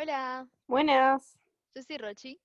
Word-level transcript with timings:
Hola, 0.00 0.48
Buenas, 0.68 1.40
yo 1.74 1.82
soy 1.82 1.98
Rochi 1.98 2.40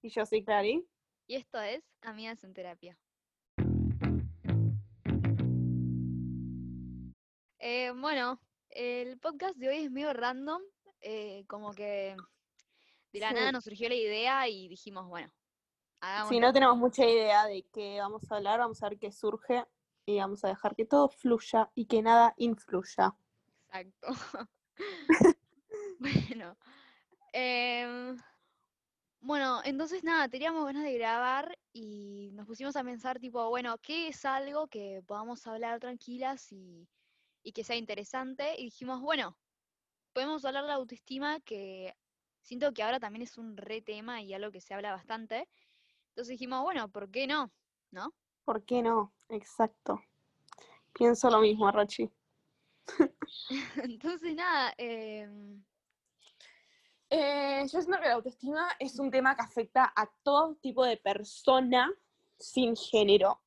y 0.00 0.10
yo 0.10 0.24
soy 0.24 0.44
Clary. 0.44 0.86
y 1.26 1.34
esto 1.34 1.60
es 1.60 1.82
Amigas 2.02 2.44
en 2.44 2.54
Terapia. 2.54 2.96
Eh, 7.58 7.90
bueno, 7.96 8.40
el 8.70 9.18
podcast 9.18 9.56
de 9.56 9.70
hoy 9.70 9.78
es 9.78 9.90
medio 9.90 10.12
random, 10.12 10.62
eh, 11.00 11.44
como 11.48 11.72
que 11.72 12.14
de 13.12 13.18
la 13.18 13.30
Sí. 13.30 13.34
nada 13.34 13.50
nos 13.50 13.64
surgió 13.64 13.88
la 13.88 13.96
idea 13.96 14.48
y 14.48 14.68
dijimos, 14.68 15.08
bueno, 15.08 15.32
hagamos. 16.00 16.28
Si 16.28 16.38
no 16.38 16.52
tenemos 16.52 16.76
mucha 16.76 17.04
idea 17.04 17.44
de 17.46 17.64
qué 17.72 17.98
vamos 17.98 18.30
a 18.30 18.36
hablar, 18.36 18.60
vamos 18.60 18.80
a 18.84 18.88
ver 18.88 19.00
qué 19.00 19.10
surge 19.10 19.64
y 20.06 20.18
vamos 20.18 20.44
a 20.44 20.48
dejar 20.48 20.76
que 20.76 20.84
todo 20.84 21.08
fluya 21.08 21.70
y 21.74 21.86
que 21.86 22.02
nada 22.02 22.34
influya. 22.36 23.16
Exacto. 23.66 24.06
bueno, 25.98 26.56
em, 27.34 28.16
bueno, 29.20 29.60
entonces 29.64 30.04
nada, 30.04 30.28
teníamos 30.28 30.64
ganas 30.64 30.84
de 30.84 30.94
grabar 30.94 31.58
y 31.72 32.30
nos 32.32 32.46
pusimos 32.46 32.76
a 32.76 32.84
pensar 32.84 33.18
tipo, 33.18 33.48
bueno, 33.48 33.76
¿qué 33.78 34.08
es 34.08 34.24
algo 34.24 34.68
que 34.68 35.02
podamos 35.06 35.46
hablar 35.46 35.80
tranquilas 35.80 36.52
y, 36.52 36.88
y 37.42 37.52
que 37.52 37.64
sea 37.64 37.76
interesante? 37.76 38.54
Y 38.58 38.64
dijimos, 38.64 39.00
bueno, 39.00 39.36
podemos 40.12 40.44
hablar 40.44 40.62
de 40.62 40.68
la 40.68 40.74
autoestima, 40.74 41.40
que 41.40 41.96
siento 42.40 42.72
que 42.72 42.82
ahora 42.82 43.00
también 43.00 43.22
es 43.22 43.36
un 43.36 43.56
re 43.56 43.82
tema 43.82 44.22
y 44.22 44.32
algo 44.32 44.52
que 44.52 44.60
se 44.60 44.74
habla 44.74 44.92
bastante. 44.92 45.48
Entonces 46.10 46.32
dijimos, 46.32 46.62
bueno, 46.62 46.88
¿por 46.88 47.10
qué 47.10 47.26
no? 47.26 47.50
¿No? 47.90 48.14
¿Por 48.44 48.64
qué 48.64 48.82
no? 48.82 49.12
Exacto. 49.28 50.00
Pienso 50.92 51.28
lo 51.30 51.40
mismo, 51.40 51.70
Rochi. 51.72 52.08
Entonces 53.76 54.36
nada, 54.36 54.72
em, 54.78 55.64
Eh, 57.16 57.60
yo 57.72 57.80
siento 57.80 58.00
que 58.00 58.08
la 58.08 58.14
autoestima 58.14 58.68
es 58.80 58.98
un 58.98 59.08
tema 59.08 59.36
que 59.36 59.42
afecta 59.42 59.92
a 59.94 60.10
todo 60.24 60.56
tipo 60.56 60.84
de 60.84 60.96
persona 60.96 61.94
sin 62.40 62.74
género, 62.74 63.40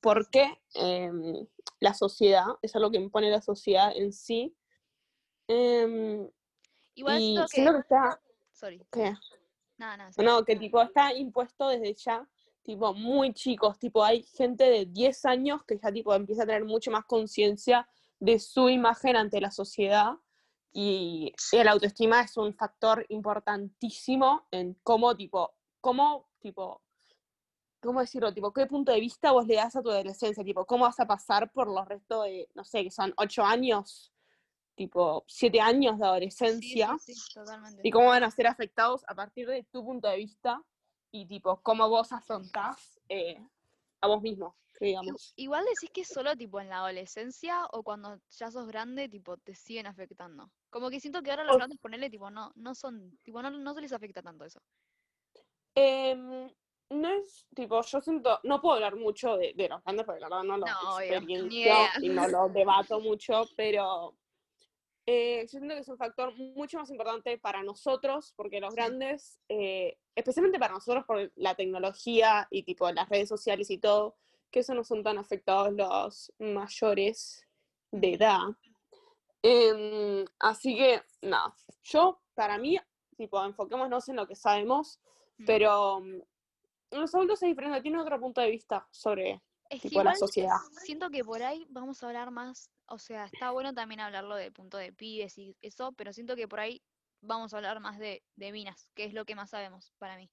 porque 0.00 0.60
em, 0.74 1.46
la 1.78 1.94
sociedad, 1.94 2.46
es 2.62 2.74
algo 2.74 2.90
que 2.90 2.96
impone 2.96 3.30
la 3.30 3.40
sociedad 3.40 3.92
en 3.94 4.12
sí. 4.12 4.56
Em, 5.46 6.28
igual 6.96 7.20
y 7.20 7.26
siento 7.26 7.46
siento 7.46 7.70
que... 7.70 7.76
que 7.76 7.82
está, 7.82 8.20
Sorry, 8.50 8.86
sí. 8.92 10.22
No, 10.24 10.44
que 10.44 10.56
tipo 10.56 10.82
está 10.82 11.14
impuesto 11.14 11.68
desde 11.68 11.94
ya, 11.94 12.28
tipo 12.64 12.92
muy 12.92 13.32
chicos, 13.34 13.78
tipo 13.78 14.02
hay 14.02 14.24
gente 14.24 14.64
de 14.64 14.86
10 14.86 15.24
años 15.26 15.64
que 15.64 15.78
ya 15.78 15.92
tipo 15.92 16.12
empieza 16.12 16.42
a 16.42 16.46
tener 16.46 16.64
mucho 16.64 16.90
más 16.90 17.04
conciencia 17.04 17.88
de 18.18 18.40
su 18.40 18.68
imagen 18.68 19.14
ante 19.14 19.40
la 19.40 19.52
sociedad 19.52 20.14
y 20.72 21.32
el 21.52 21.68
autoestima 21.68 22.22
es 22.22 22.36
un 22.36 22.54
factor 22.54 23.04
importantísimo 23.10 24.46
en 24.50 24.74
cómo 24.82 25.14
tipo, 25.16 25.54
cómo 25.80 26.28
tipo, 26.40 26.82
¿cómo 27.80 28.00
decirlo? 28.00 28.32
Tipo, 28.32 28.52
¿qué 28.52 28.66
punto 28.66 28.92
de 28.92 29.00
vista 29.00 29.32
vos 29.32 29.46
le 29.46 29.56
das 29.56 29.76
a 29.76 29.82
tu 29.82 29.90
adolescencia? 29.90 30.44
Tipo, 30.44 30.64
¿cómo 30.64 30.84
vas 30.84 31.00
a 31.00 31.06
pasar 31.06 31.50
por 31.52 31.68
los 31.68 31.86
restos 31.86 32.24
de, 32.24 32.48
no 32.54 32.64
sé, 32.64 32.84
que 32.84 32.90
son 32.90 33.12
8 33.16 33.44
años, 33.44 34.12
tipo 34.74 35.24
7 35.26 35.60
años 35.60 35.98
de 35.98 36.06
adolescencia? 36.06 36.96
sí, 37.00 37.14
sí, 37.14 37.34
totalmente. 37.34 37.82
y 37.84 37.90
cómo 37.90 38.08
van 38.08 38.24
a 38.24 38.30
ser 38.30 38.46
afectados 38.46 39.04
a 39.08 39.14
partir 39.14 39.48
de 39.48 39.64
tu 39.64 39.84
punto 39.84 40.08
de 40.08 40.16
vista 40.16 40.62
y 41.10 41.26
tipo 41.26 41.60
cómo 41.62 41.88
vos 41.88 42.12
afrontás 42.12 42.98
eh, 43.08 43.38
a 44.02 44.08
vos 44.08 44.20
mismo, 44.22 44.56
digamos. 44.80 45.32
Igual 45.36 45.64
decís 45.64 45.90
que 45.92 46.04
solo 46.04 46.36
tipo 46.36 46.60
en 46.60 46.68
la 46.68 46.76
adolescencia 46.78 47.66
o 47.72 47.82
cuando 47.82 48.20
ya 48.30 48.50
sos 48.50 48.66
grande, 48.68 49.08
tipo, 49.08 49.36
te 49.38 49.54
siguen 49.54 49.86
afectando. 49.86 50.50
Como 50.70 50.90
que 50.90 51.00
siento 51.00 51.22
que 51.22 51.30
ahora 51.30 51.44
los 51.44 51.54
O- 51.54 51.58
grandes 51.58 51.78
ponerle, 51.78 52.10
tipo, 52.10 52.30
no, 52.30 52.52
no 52.56 52.74
son, 52.74 53.16
tipo, 53.24 53.42
no, 53.42 53.50
no 53.50 53.74
se 53.74 53.80
les 53.80 53.92
afecta 53.92 54.22
tanto 54.22 54.44
eso. 54.44 54.60
Em, 55.74 56.50
no 56.90 57.08
es, 57.08 57.46
tipo, 57.54 57.80
yo 57.82 58.00
siento, 58.00 58.38
no 58.44 58.60
puedo 58.60 58.74
hablar 58.74 58.96
mucho 58.96 59.36
de, 59.36 59.52
de 59.54 59.68
los 59.68 59.82
grandes 59.84 60.04
porque 60.04 60.20
la 60.20 60.28
verdad 60.28 60.44
no 60.44 60.58
lo 60.58 60.66
No, 60.66 60.96
obvio, 60.96 61.20
idea. 61.56 61.92
y 62.00 62.10
no 62.10 62.28
lo 62.28 62.48
debato 62.50 63.00
mucho, 63.00 63.42
pero 63.56 64.14
eh, 65.06 65.42
yo 65.42 65.58
siento 65.58 65.74
que 65.74 65.80
es 65.80 65.88
un 65.88 65.98
factor 65.98 66.34
mucho 66.36 66.78
más 66.78 66.90
importante 66.90 67.36
para 67.38 67.62
nosotros, 67.62 68.32
porque 68.36 68.60
los 68.60 68.74
grandes, 68.74 69.38
eh, 69.48 69.98
especialmente 70.14 70.58
para 70.58 70.74
nosotros 70.74 71.04
por 71.04 71.32
la 71.36 71.54
tecnología 71.54 72.46
y 72.50 72.62
tipo 72.62 72.90
las 72.92 73.08
redes 73.08 73.28
sociales 73.28 73.70
y 73.70 73.78
todo, 73.78 74.16
que 74.50 74.60
eso 74.60 74.74
no 74.74 74.84
son 74.84 75.02
tan 75.02 75.18
afectados 75.18 75.72
los 75.72 76.32
mayores 76.38 77.46
de 77.90 78.14
edad. 78.14 78.40
Em, 79.42 80.24
así 80.38 80.76
que, 80.76 81.02
nada, 81.22 81.52
yo, 81.82 82.20
para 82.34 82.58
mí, 82.58 82.78
tipo, 83.16 83.44
enfoquémonos 83.44 84.08
en 84.08 84.16
lo 84.16 84.26
que 84.26 84.36
sabemos, 84.36 85.00
pero 85.44 86.00
mm, 86.00 86.20
los 86.92 87.14
adultos 87.14 87.42
es 87.42 87.48
diferente, 87.48 87.82
tienen 87.82 88.00
otro 88.00 88.20
punto 88.20 88.40
de 88.40 88.50
vista 88.50 88.86
sobre, 88.92 89.42
Es 89.68 89.80
tipo, 89.82 90.04
la 90.04 90.14
sociedad. 90.14 90.58
siento 90.84 91.10
que 91.10 91.24
por 91.24 91.42
ahí 91.42 91.66
vamos 91.70 92.02
a 92.02 92.06
hablar 92.06 92.30
más, 92.30 92.70
o 92.92 92.98
sea, 92.98 93.24
está 93.24 93.50
bueno 93.52 93.72
también 93.72 94.00
hablarlo 94.00 94.36
del 94.36 94.52
punto 94.52 94.76
de 94.76 94.92
pibes 94.92 95.38
y 95.38 95.56
eso, 95.62 95.92
pero 95.92 96.12
siento 96.12 96.36
que 96.36 96.46
por 96.46 96.60
ahí 96.60 96.82
vamos 97.22 97.54
a 97.54 97.56
hablar 97.56 97.80
más 97.80 97.98
de, 97.98 98.22
de 98.36 98.52
minas, 98.52 98.90
que 98.94 99.04
es 99.04 99.14
lo 99.14 99.24
que 99.24 99.34
más 99.34 99.48
sabemos 99.48 99.94
para 99.96 100.18
mí. 100.18 100.28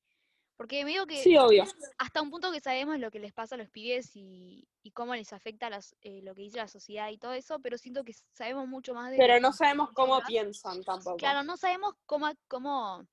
Porque 0.57 0.83
me 0.83 0.91
digo 0.91 1.05
que 1.05 1.23
Sí, 1.23 1.37
obvio. 1.37 1.63
hasta 1.97 2.21
un 2.21 2.29
punto 2.29 2.51
que 2.51 2.59
sabemos 2.59 2.99
lo 2.99 3.11
que 3.11 3.19
les 3.19 3.31
pasa 3.31 3.55
a 3.55 3.57
los 3.57 3.69
pibes 3.69 4.13
y, 4.13 4.67
y 4.83 4.91
cómo 4.91 5.15
les 5.15 5.31
afecta 5.31 5.69
las, 5.69 5.95
eh, 6.01 6.21
lo 6.21 6.35
que 6.35 6.41
dice 6.41 6.57
la 6.57 6.67
sociedad 6.67 7.09
y 7.09 7.17
todo 7.17 7.31
eso, 7.31 7.59
pero 7.61 7.77
siento 7.77 8.03
que 8.03 8.13
sabemos 8.33 8.67
mucho 8.67 8.93
más 8.93 9.09
de 9.11 9.17
Pero 9.17 9.39
no 9.39 9.53
sabemos 9.53 9.91
cómo 9.93 10.21
piensan 10.27 10.83
tampoco. 10.83 11.15
Claro, 11.17 11.43
no 11.43 11.55
sabemos 11.55 11.93
cómo, 12.05 12.29
cómo 12.49 13.07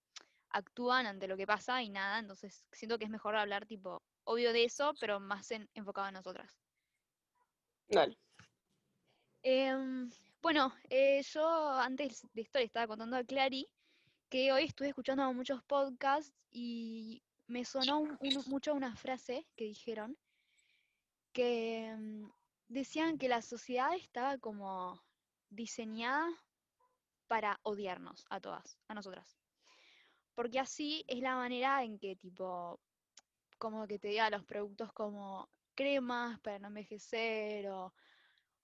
actúan 0.50 1.06
ante 1.06 1.28
lo 1.28 1.36
que 1.36 1.46
pasa 1.46 1.84
y 1.84 1.88
nada, 1.88 2.18
entonces 2.18 2.64
siento 2.72 2.98
que 2.98 3.04
es 3.04 3.10
mejor 3.10 3.36
hablar 3.36 3.64
tipo, 3.64 4.02
obvio 4.24 4.52
de 4.52 4.64
eso, 4.64 4.92
pero 4.98 5.20
más 5.20 5.52
en- 5.52 5.68
enfocado 5.74 6.08
en 6.08 6.14
nosotras. 6.14 6.50
Dale. 7.88 8.18
Em, 9.48 10.10
bueno, 10.42 10.74
eh, 10.90 11.22
yo 11.22 11.70
antes 11.78 12.26
de 12.32 12.42
esto 12.42 12.58
le 12.58 12.64
estaba 12.64 12.88
contando 12.88 13.16
a 13.16 13.22
Clary 13.22 13.68
que 14.28 14.50
hoy 14.50 14.64
estuve 14.64 14.88
escuchando 14.88 15.32
muchos 15.32 15.62
podcasts 15.62 16.34
y 16.50 17.22
me 17.46 17.64
sonó 17.64 18.18
mucho 18.48 18.74
una 18.74 18.96
frase 18.96 19.46
que 19.54 19.66
dijeron 19.66 20.18
que 21.32 21.94
mm, 21.96 22.28
decían 22.66 23.18
que 23.18 23.28
la 23.28 23.40
sociedad 23.40 23.94
estaba 23.94 24.36
como 24.38 25.00
diseñada 25.48 26.26
para 27.28 27.60
odiarnos 27.62 28.26
a 28.28 28.40
todas, 28.40 28.80
a 28.88 28.94
nosotras. 28.94 29.38
Porque 30.34 30.58
así 30.58 31.04
es 31.06 31.20
la 31.20 31.36
manera 31.36 31.84
en 31.84 32.00
que 32.00 32.16
tipo, 32.16 32.80
como 33.58 33.86
que 33.86 34.00
te 34.00 34.08
diga 34.08 34.28
los 34.28 34.44
productos 34.44 34.92
como 34.92 35.48
cremas 35.76 36.40
para 36.40 36.58
no 36.58 36.66
envejecer 36.66 37.68
o, 37.68 37.94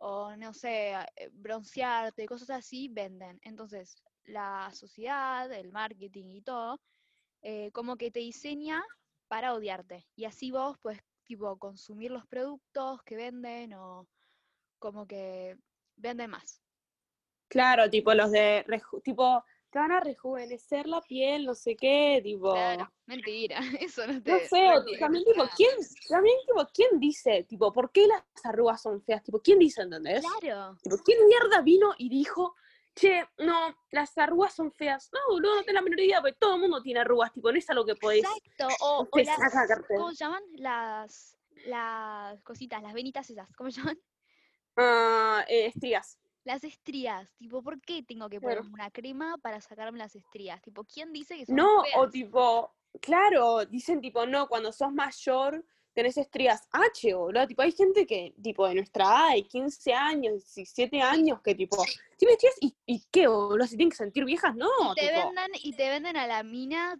o 0.04 0.34
no 0.36 0.52
sé, 0.52 0.94
eh, 1.16 1.30
broncearte, 1.32 2.26
cosas 2.26 2.50
así, 2.50 2.88
venden. 2.88 3.38
Entonces, 3.42 4.02
la 4.24 4.68
sociedad, 4.74 5.50
el 5.52 5.70
marketing 5.70 6.26
y 6.26 6.42
todo, 6.42 6.80
eh, 7.42 7.70
como 7.72 7.96
que 7.96 8.10
te 8.10 8.18
diseña 8.18 8.82
para 9.28 9.54
odiarte. 9.54 10.04
Y 10.16 10.24
así 10.24 10.50
vos 10.50 10.76
puedes, 10.82 11.00
tipo, 11.24 11.56
consumir 11.56 12.10
los 12.10 12.26
productos 12.26 13.00
que 13.04 13.16
venden 13.16 13.74
o 13.74 14.08
como 14.80 15.06
que 15.06 15.56
venden 15.94 16.30
más. 16.30 16.60
Claro, 17.46 17.88
tipo 17.88 18.12
los 18.12 18.32
de, 18.32 18.66
tipo, 19.04 19.44
te 19.72 19.78
van 19.78 19.90
a 19.90 20.00
rejuvenecer 20.00 20.86
la 20.86 21.00
piel, 21.00 21.46
no 21.46 21.54
sé 21.54 21.74
qué, 21.76 22.20
tipo... 22.22 22.52
Claro, 22.52 22.92
mentira, 23.06 23.58
eso 23.80 24.06
no 24.06 24.22
te 24.22 24.30
No 24.30 24.38
sé, 24.40 24.98
también 25.00 25.24
tipo. 25.24 25.48
¿quién, 25.56 25.70
también 26.10 26.36
tipo, 26.46 26.68
¿quién 26.74 27.00
dice, 27.00 27.44
tipo, 27.44 27.72
por 27.72 27.90
qué 27.90 28.06
las 28.06 28.22
arrugas 28.44 28.82
son 28.82 29.00
feas? 29.00 29.22
Tipo, 29.22 29.40
¿quién 29.40 29.58
dice, 29.58 29.80
entendés? 29.80 30.22
Claro, 30.40 30.76
Tipo, 30.82 30.98
¿quién 30.98 31.26
mierda 31.26 31.62
vino 31.62 31.94
y 31.96 32.10
dijo, 32.10 32.54
che, 32.94 33.24
no, 33.38 33.74
las 33.90 34.16
arrugas 34.18 34.54
son 34.54 34.70
feas? 34.72 35.08
No, 35.10 35.20
boludo, 35.30 35.56
no 35.56 35.62
tengo 35.62 35.76
la 35.76 35.82
menor 35.82 36.00
idea, 36.00 36.20
porque 36.20 36.36
todo 36.38 36.56
el 36.56 36.60
mundo 36.60 36.82
tiene 36.82 37.00
arrugas, 37.00 37.32
tipo, 37.32 37.50
no 37.50 37.58
es 37.58 37.70
algo 37.70 37.86
que 37.86 37.94
podés, 37.94 38.24
exacto. 38.24 38.68
O, 38.84 39.08
o 39.10 39.18
las. 39.20 39.38
¿cómo 39.88 40.10
llaman? 40.10 40.42
Las, 40.56 41.38
las 41.64 42.42
cositas, 42.42 42.82
las 42.82 42.92
venitas 42.92 43.30
esas, 43.30 43.50
¿cómo 43.56 43.70
se 43.70 43.80
llaman? 43.80 43.98
Ah, 44.76 45.46
eh, 45.48 45.66
estrías. 45.66 46.18
Las 46.44 46.64
estrías, 46.64 47.32
tipo, 47.36 47.62
¿por 47.62 47.80
qué 47.80 48.02
tengo 48.02 48.28
que 48.28 48.40
Claro. 48.40 48.62
ponerme 48.62 48.70
una 48.74 48.90
crema 48.90 49.38
para 49.38 49.60
sacarme 49.60 49.98
las 49.98 50.16
estrías? 50.16 50.60
Tipo, 50.62 50.84
¿quién 50.84 51.12
dice 51.12 51.36
que 51.36 51.46
son 51.46 51.56
No, 51.56 51.82
o 51.96 52.08
tipo, 52.08 52.74
claro, 53.00 53.64
dicen 53.66 54.00
tipo, 54.00 54.26
no, 54.26 54.48
cuando 54.48 54.72
sos 54.72 54.92
mayor 54.92 55.64
tenés 55.94 56.16
estrías 56.16 56.68
H, 56.72 57.14
boludo. 57.14 57.46
Tipo, 57.46 57.62
hay 57.62 57.72
gente 57.72 58.06
que, 58.06 58.34
tipo, 58.42 58.66
de 58.66 58.74
nuestra 58.76 59.04
edad, 59.04 59.34
de 59.34 59.46
15 59.46 59.92
años, 59.92 60.32
17 60.54 61.00
años, 61.02 61.40
que 61.42 61.54
tipo, 61.54 61.76
tiene 62.16 62.34
estrías 62.34 62.56
y, 62.60 62.74
y 62.86 63.04
qué, 63.10 63.26
boludo, 63.28 63.66
si 63.66 63.76
tienen 63.76 63.90
que 63.90 63.96
sentir 63.96 64.24
viejas, 64.24 64.54
no, 64.56 64.68
Y 64.76 64.90
te 64.94 65.02
tipo. 65.02 65.10
venden, 65.10 65.50
y 65.62 65.72
te 65.74 65.88
venden 65.90 66.16
a 66.16 66.26
la 66.26 66.42
mina 66.42 66.98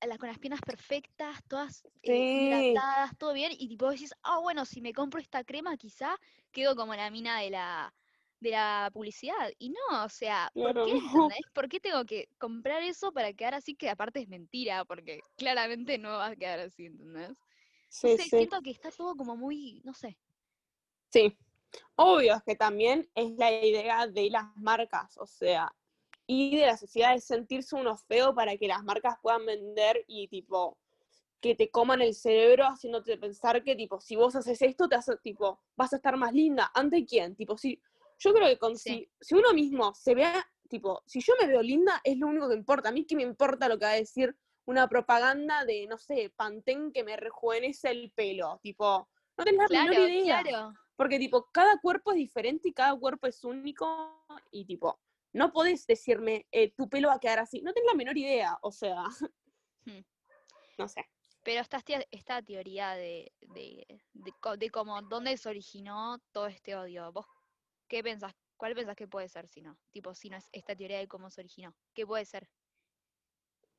a 0.00 0.06
las, 0.06 0.18
con 0.18 0.28
las 0.28 0.38
piernas 0.38 0.62
perfectas, 0.62 1.42
todas 1.46 1.84
eh, 2.02 2.26
Sí. 2.28 2.30
hidratadas, 2.32 3.16
todo 3.18 3.32
bien, 3.34 3.52
y 3.52 3.68
tipo 3.68 3.90
decís, 3.90 4.14
ah, 4.22 4.38
bueno, 4.40 4.64
si 4.64 4.80
me 4.80 4.92
compro 4.94 5.20
esta 5.20 5.44
crema 5.44 5.76
quizá 5.76 6.16
quedo 6.50 6.74
como 6.74 6.94
la 6.94 7.10
mina 7.10 7.38
de 7.40 7.50
la 7.50 7.94
de 8.40 8.50
la 8.50 8.90
publicidad. 8.92 9.50
Y 9.58 9.70
no, 9.70 10.04
o 10.04 10.08
sea, 10.08 10.50
¿por 10.54 10.72
qué? 10.72 10.94
no. 11.14 11.28
¿Entendés? 11.28 11.40
¿Por 11.54 11.68
qué 11.68 11.80
tengo 11.80 12.04
que 12.04 12.28
comprar 12.38 12.82
eso 12.82 13.12
para 13.12 13.32
quedar 13.32 13.54
así? 13.54 13.74
Que 13.76 13.88
aparte 13.90 14.20
es 14.20 14.28
mentira, 14.28 14.84
porque 14.84 15.20
claramente 15.36 15.98
no 15.98 16.10
va 16.10 16.26
a 16.28 16.36
quedar 16.36 16.60
así, 16.60 16.86
¿entendés? 16.86 17.30
No 17.30 17.36
Sí, 17.88 18.16
sé, 18.16 18.28
sí. 18.28 18.28
siento 18.30 18.60
que 18.62 18.70
está 18.70 18.90
todo 18.90 19.16
como 19.16 19.36
muy, 19.36 19.80
no 19.84 19.94
sé. 19.94 20.18
Sí. 21.12 21.36
Obvio, 21.96 22.34
es 22.36 22.42
que 22.44 22.56
también 22.56 23.08
es 23.14 23.32
la 23.36 23.50
idea 23.52 24.06
de 24.06 24.30
las 24.30 24.44
marcas, 24.56 25.16
o 25.18 25.26
sea, 25.26 25.72
y 26.26 26.56
de 26.56 26.66
la 26.66 26.76
sociedad 26.76 27.14
es 27.14 27.24
sentirse 27.24 27.74
uno 27.76 27.96
feo 27.96 28.34
para 28.34 28.56
que 28.56 28.68
las 28.68 28.82
marcas 28.84 29.16
puedan 29.22 29.44
vender 29.46 30.04
y 30.06 30.28
tipo 30.28 30.78
que 31.40 31.54
te 31.54 31.70
coman 31.70 32.02
el 32.02 32.14
cerebro 32.14 32.66
haciéndote 32.66 33.16
pensar 33.18 33.64
que 33.64 33.74
tipo 33.74 34.00
si 34.00 34.14
vos 34.14 34.36
haces 34.36 34.60
esto 34.62 34.88
te 34.88 34.94
hace 34.96 35.16
tipo 35.18 35.60
vas 35.76 35.92
a 35.92 35.96
estar 35.96 36.16
más 36.16 36.32
linda 36.32 36.70
ante 36.74 37.04
quién 37.04 37.34
tipo 37.34 37.56
si 37.58 37.80
yo 38.20 38.32
creo 38.32 38.46
que 38.46 38.58
con 38.58 38.76
Sí. 38.78 38.90
si, 38.90 39.12
si 39.20 39.34
uno 39.34 39.52
mismo 39.52 39.92
se 39.94 40.14
vea 40.14 40.46
tipo 40.68 41.02
si 41.06 41.20
yo 41.20 41.34
me 41.40 41.48
veo 41.48 41.62
linda 41.62 42.00
es 42.04 42.16
lo 42.16 42.28
único 42.28 42.48
que 42.48 42.54
importa 42.54 42.90
a 42.90 42.92
mí 42.92 43.04
qué 43.04 43.16
me 43.16 43.24
importa 43.24 43.68
lo 43.68 43.76
que 43.78 43.86
va 43.86 43.90
a 43.92 43.94
decir 43.96 44.36
una 44.66 44.88
propaganda 44.88 45.64
de 45.64 45.86
no 45.88 45.98
sé 45.98 46.30
Pantene 46.36 46.92
que 46.92 47.02
me 47.02 47.16
rejuvenece 47.16 47.90
el 47.90 48.12
pelo 48.12 48.60
tipo 48.62 49.08
no 49.36 49.44
tenés 49.44 49.70
la 49.70 49.84
menor 49.86 50.10
idea 50.10 50.42
claro. 50.42 50.74
porque, 50.96 51.18
tipo, 51.18 51.48
cada 51.50 51.78
cuerpo 51.80 52.10
es 52.10 52.18
diferente 52.18 52.68
y 52.68 52.74
cada 52.74 52.94
cuerpo 52.94 53.26
es 53.26 53.42
único. 53.42 54.22
Y, 54.50 54.66
tipo, 54.66 55.00
no 55.32 55.50
podés 55.50 55.86
decirme, 55.86 56.46
eh, 56.52 56.74
tu 56.76 56.90
pelo 56.90 57.08
va 57.08 57.14
a 57.14 57.20
quedar 57.20 57.38
así. 57.38 57.62
No 57.62 57.72
tengo 57.72 57.88
la 57.88 57.94
menor 57.94 58.18
idea. 58.18 58.58
O 58.60 58.70
sea, 58.70 59.04
Hmm. 59.86 60.04
no 60.76 60.88
sé. 60.88 61.08
Pero 61.42 61.62
esta, 61.62 61.82
esta- 62.10 62.42
teoría 62.42 62.90
de, 62.96 63.32
de, 63.40 63.86
de, 64.12 64.32
de 64.58 64.70
cómo, 64.70 65.00
dónde 65.00 65.34
se 65.38 65.48
originó 65.48 66.18
todo 66.32 66.46
este 66.48 66.76
odio, 66.76 67.10
¿vos 67.12 67.24
qué 67.90 68.02
pensás? 68.02 68.32
¿Cuál 68.56 68.74
pensás 68.74 68.96
que 68.96 69.08
puede 69.08 69.28
ser 69.28 69.48
si 69.48 69.60
no? 69.60 69.76
Tipo, 69.90 70.14
si 70.14 70.30
no 70.30 70.36
es 70.36 70.48
esta 70.52 70.76
teoría 70.76 70.98
de 70.98 71.08
cómo 71.08 71.28
se 71.30 71.40
originó. 71.40 71.74
¿Qué 71.92 72.06
puede 72.06 72.24
ser? 72.24 72.48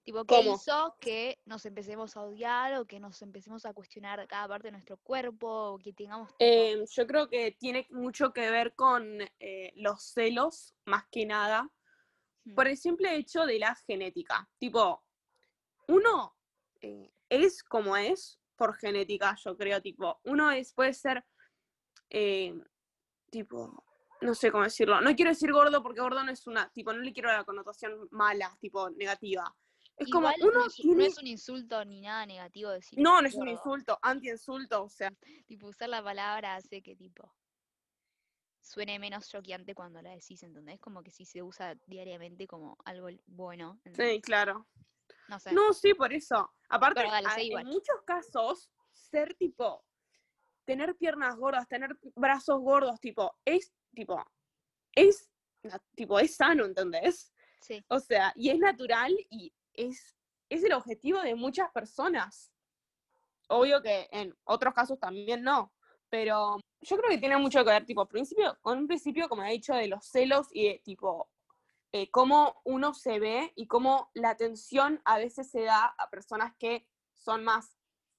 Tipo, 0.04 0.26
¿qué 0.26 0.36
¿Cómo? 0.36 0.56
hizo 0.56 0.98
que 1.00 1.40
nos 1.46 1.66
empecemos 1.66 2.18
a 2.18 2.24
odiar 2.24 2.74
o 2.76 2.86
que 2.86 3.00
nos 3.00 3.22
empecemos 3.22 3.66
a 3.66 3.74
cuestionar 3.74 4.28
cada 4.28 4.48
parte 4.48 4.68
de 4.68 4.74
nuestro 4.74 4.98
cuerpo 4.98 5.48
o 5.48 5.78
que 5.78 5.94
tengamos 5.94 6.30
Eh, 6.40 6.84
yo 6.90 7.08
creo 7.08 7.30
que 7.30 7.52
tiene 7.52 7.88
mucho 7.92 8.34
que 8.34 8.50
ver 8.52 8.76
con 8.76 9.22
eh, 9.40 9.72
los 9.76 10.04
celos, 10.04 10.76
más 10.86 11.06
que 11.10 11.26
nada, 11.26 11.72
hmm, 12.44 12.56
por 12.56 12.68
el 12.68 12.78
simple 12.78 13.16
hecho 13.16 13.46
de 13.46 13.60
la 13.60 13.76
genética. 13.76 14.50
Tipo, 14.58 15.06
uno 15.88 16.36
eh, 16.82 17.14
es 17.30 17.64
como 17.64 17.96
es 17.96 18.40
por 18.58 18.76
genética, 18.76 19.38
yo 19.44 19.56
creo, 19.56 19.82
tipo, 19.82 20.20
uno 20.26 20.52
es, 20.52 20.74
puede 20.74 20.94
ser, 20.94 21.24
eh, 22.10 22.60
tipo, 23.30 23.86
no 24.22 24.36
sé 24.36 24.52
cómo 24.52 24.64
decirlo, 24.64 25.02
no 25.02 25.16
quiero 25.16 25.32
decir 25.32 25.52
gordo 25.52 25.82
porque 25.82 26.02
gordo 26.02 26.24
no 26.24 26.32
es 26.32 26.46
una, 26.48 26.70
tipo, 26.72 26.94
no 26.94 27.00
le 27.00 27.14
quiero 27.14 27.32
la 27.32 27.44
connotación 27.44 28.08
mala, 28.12 28.56
tipo, 28.60 28.90
negativa. 28.92 29.54
Es 29.98 30.10
como, 30.10 30.30
uno 30.40 30.52
no, 30.52 30.66
es, 30.66 30.80
no 30.80 30.96
tiene... 30.96 31.06
es 31.08 31.18
un 31.18 31.28
insulto 31.28 31.84
ni 31.86 32.02
nada 32.02 32.26
negativo 32.26 32.72
decir 32.72 32.98
No, 33.00 33.22
no 33.22 33.28
es 33.28 33.36
un 33.36 33.48
insulto, 33.48 34.00
anti-insulto, 34.02 34.84
o 34.84 34.90
sea, 34.90 35.12
Tipo, 35.48 35.68
usar 35.68 35.90
la 35.90 36.04
palabra 36.04 36.56
hace 36.56 36.82
que 36.82 36.96
tipo 36.96 37.32
suene 38.62 39.00
menos 39.00 39.28
choqueante 39.28 39.76
cuando 39.76 40.02
la 40.02 40.12
decís, 40.12 40.42
¿entendés? 40.44 40.80
Como 40.80 41.04
que 41.04 41.12
si 41.12 41.26
se 41.26 41.42
usa 41.42 41.76
diariamente 41.88 42.48
como 42.48 42.78
algo 42.86 43.10
bueno. 43.26 43.80
¿entendés? 43.84 44.16
sí, 44.16 44.22
claro. 44.22 44.68
No 45.28 45.40
sé. 45.40 45.52
No, 45.52 45.74
sí, 45.74 45.94
por 45.94 46.14
eso. 46.14 46.54
Aparte, 46.70 47.04
dale, 47.04 47.28
en 47.60 47.68
muchos 47.68 48.02
casos, 48.06 48.72
ser 48.94 49.34
tipo, 49.36 49.84
tener 50.64 50.96
piernas 50.96 51.36
gordas, 51.36 51.68
tener 51.68 51.98
brazos 52.16 52.60
gordos, 52.62 53.00
tipo, 53.00 53.36
es, 53.46 53.74
tipo, 53.94 54.24
es, 54.94 55.30
tipo, 55.96 56.20
es 56.20 56.36
sano, 56.36 56.66
¿entendés? 56.66 57.34
Sí, 57.62 57.84
O 57.90 58.00
sea, 58.00 58.34
y 58.36 58.50
es 58.50 58.60
natural 58.60 59.16
y 59.30 59.54
es, 59.74 60.18
es 60.50 60.64
el 60.64 60.74
objetivo 60.74 61.22
de 61.22 61.36
muchas 61.36 61.72
personas. 61.72 62.52
Obvio 63.48 63.82
que 63.82 64.08
en 64.12 64.36
otros 64.46 64.74
casos 64.74 65.00
también 65.00 65.44
no, 65.44 65.74
pero 66.10 66.58
yo 66.82 66.98
creo 66.98 67.10
que 67.10 67.18
tiene 67.18 67.38
mucho 67.38 67.64
que 67.64 67.70
ver, 67.72 67.86
tipo, 67.86 68.06
principio, 68.08 68.58
con 68.62 68.80
un 68.80 68.88
principio, 68.88 69.30
como 69.30 69.44
he 69.44 69.52
dicho, 69.52 69.74
de 69.74 69.88
los 69.88 70.06
celos 70.06 70.48
y 70.52 70.68
de, 70.70 70.82
tipo, 70.84 71.30
eh, 71.92 72.10
cómo 72.10 72.62
uno 72.64 72.94
se 72.94 73.20
ve 73.20 73.52
y 73.56 73.68
cómo 73.68 74.10
la 74.14 74.30
atención 74.30 75.02
a 75.06 75.18
veces 75.18 75.52
se 75.52 75.62
da 75.64 75.86
a 75.98 76.10
personas 76.10 76.54
que 76.58 76.88
son 77.14 77.44
más 77.44 77.78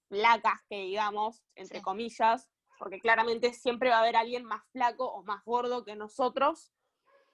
flacas 0.08 0.60
que 0.68 0.76
digamos, 0.76 1.42
entre 1.54 1.78
Sí. 1.78 1.82
comillas, 1.82 2.50
porque 2.82 2.98
claramente 2.98 3.52
siempre 3.52 3.90
va 3.90 3.98
a 3.98 4.00
haber 4.00 4.16
alguien 4.16 4.44
más 4.44 4.64
flaco 4.72 5.06
o 5.06 5.22
más 5.22 5.44
gordo 5.44 5.84
que 5.84 5.94
nosotros, 5.94 6.72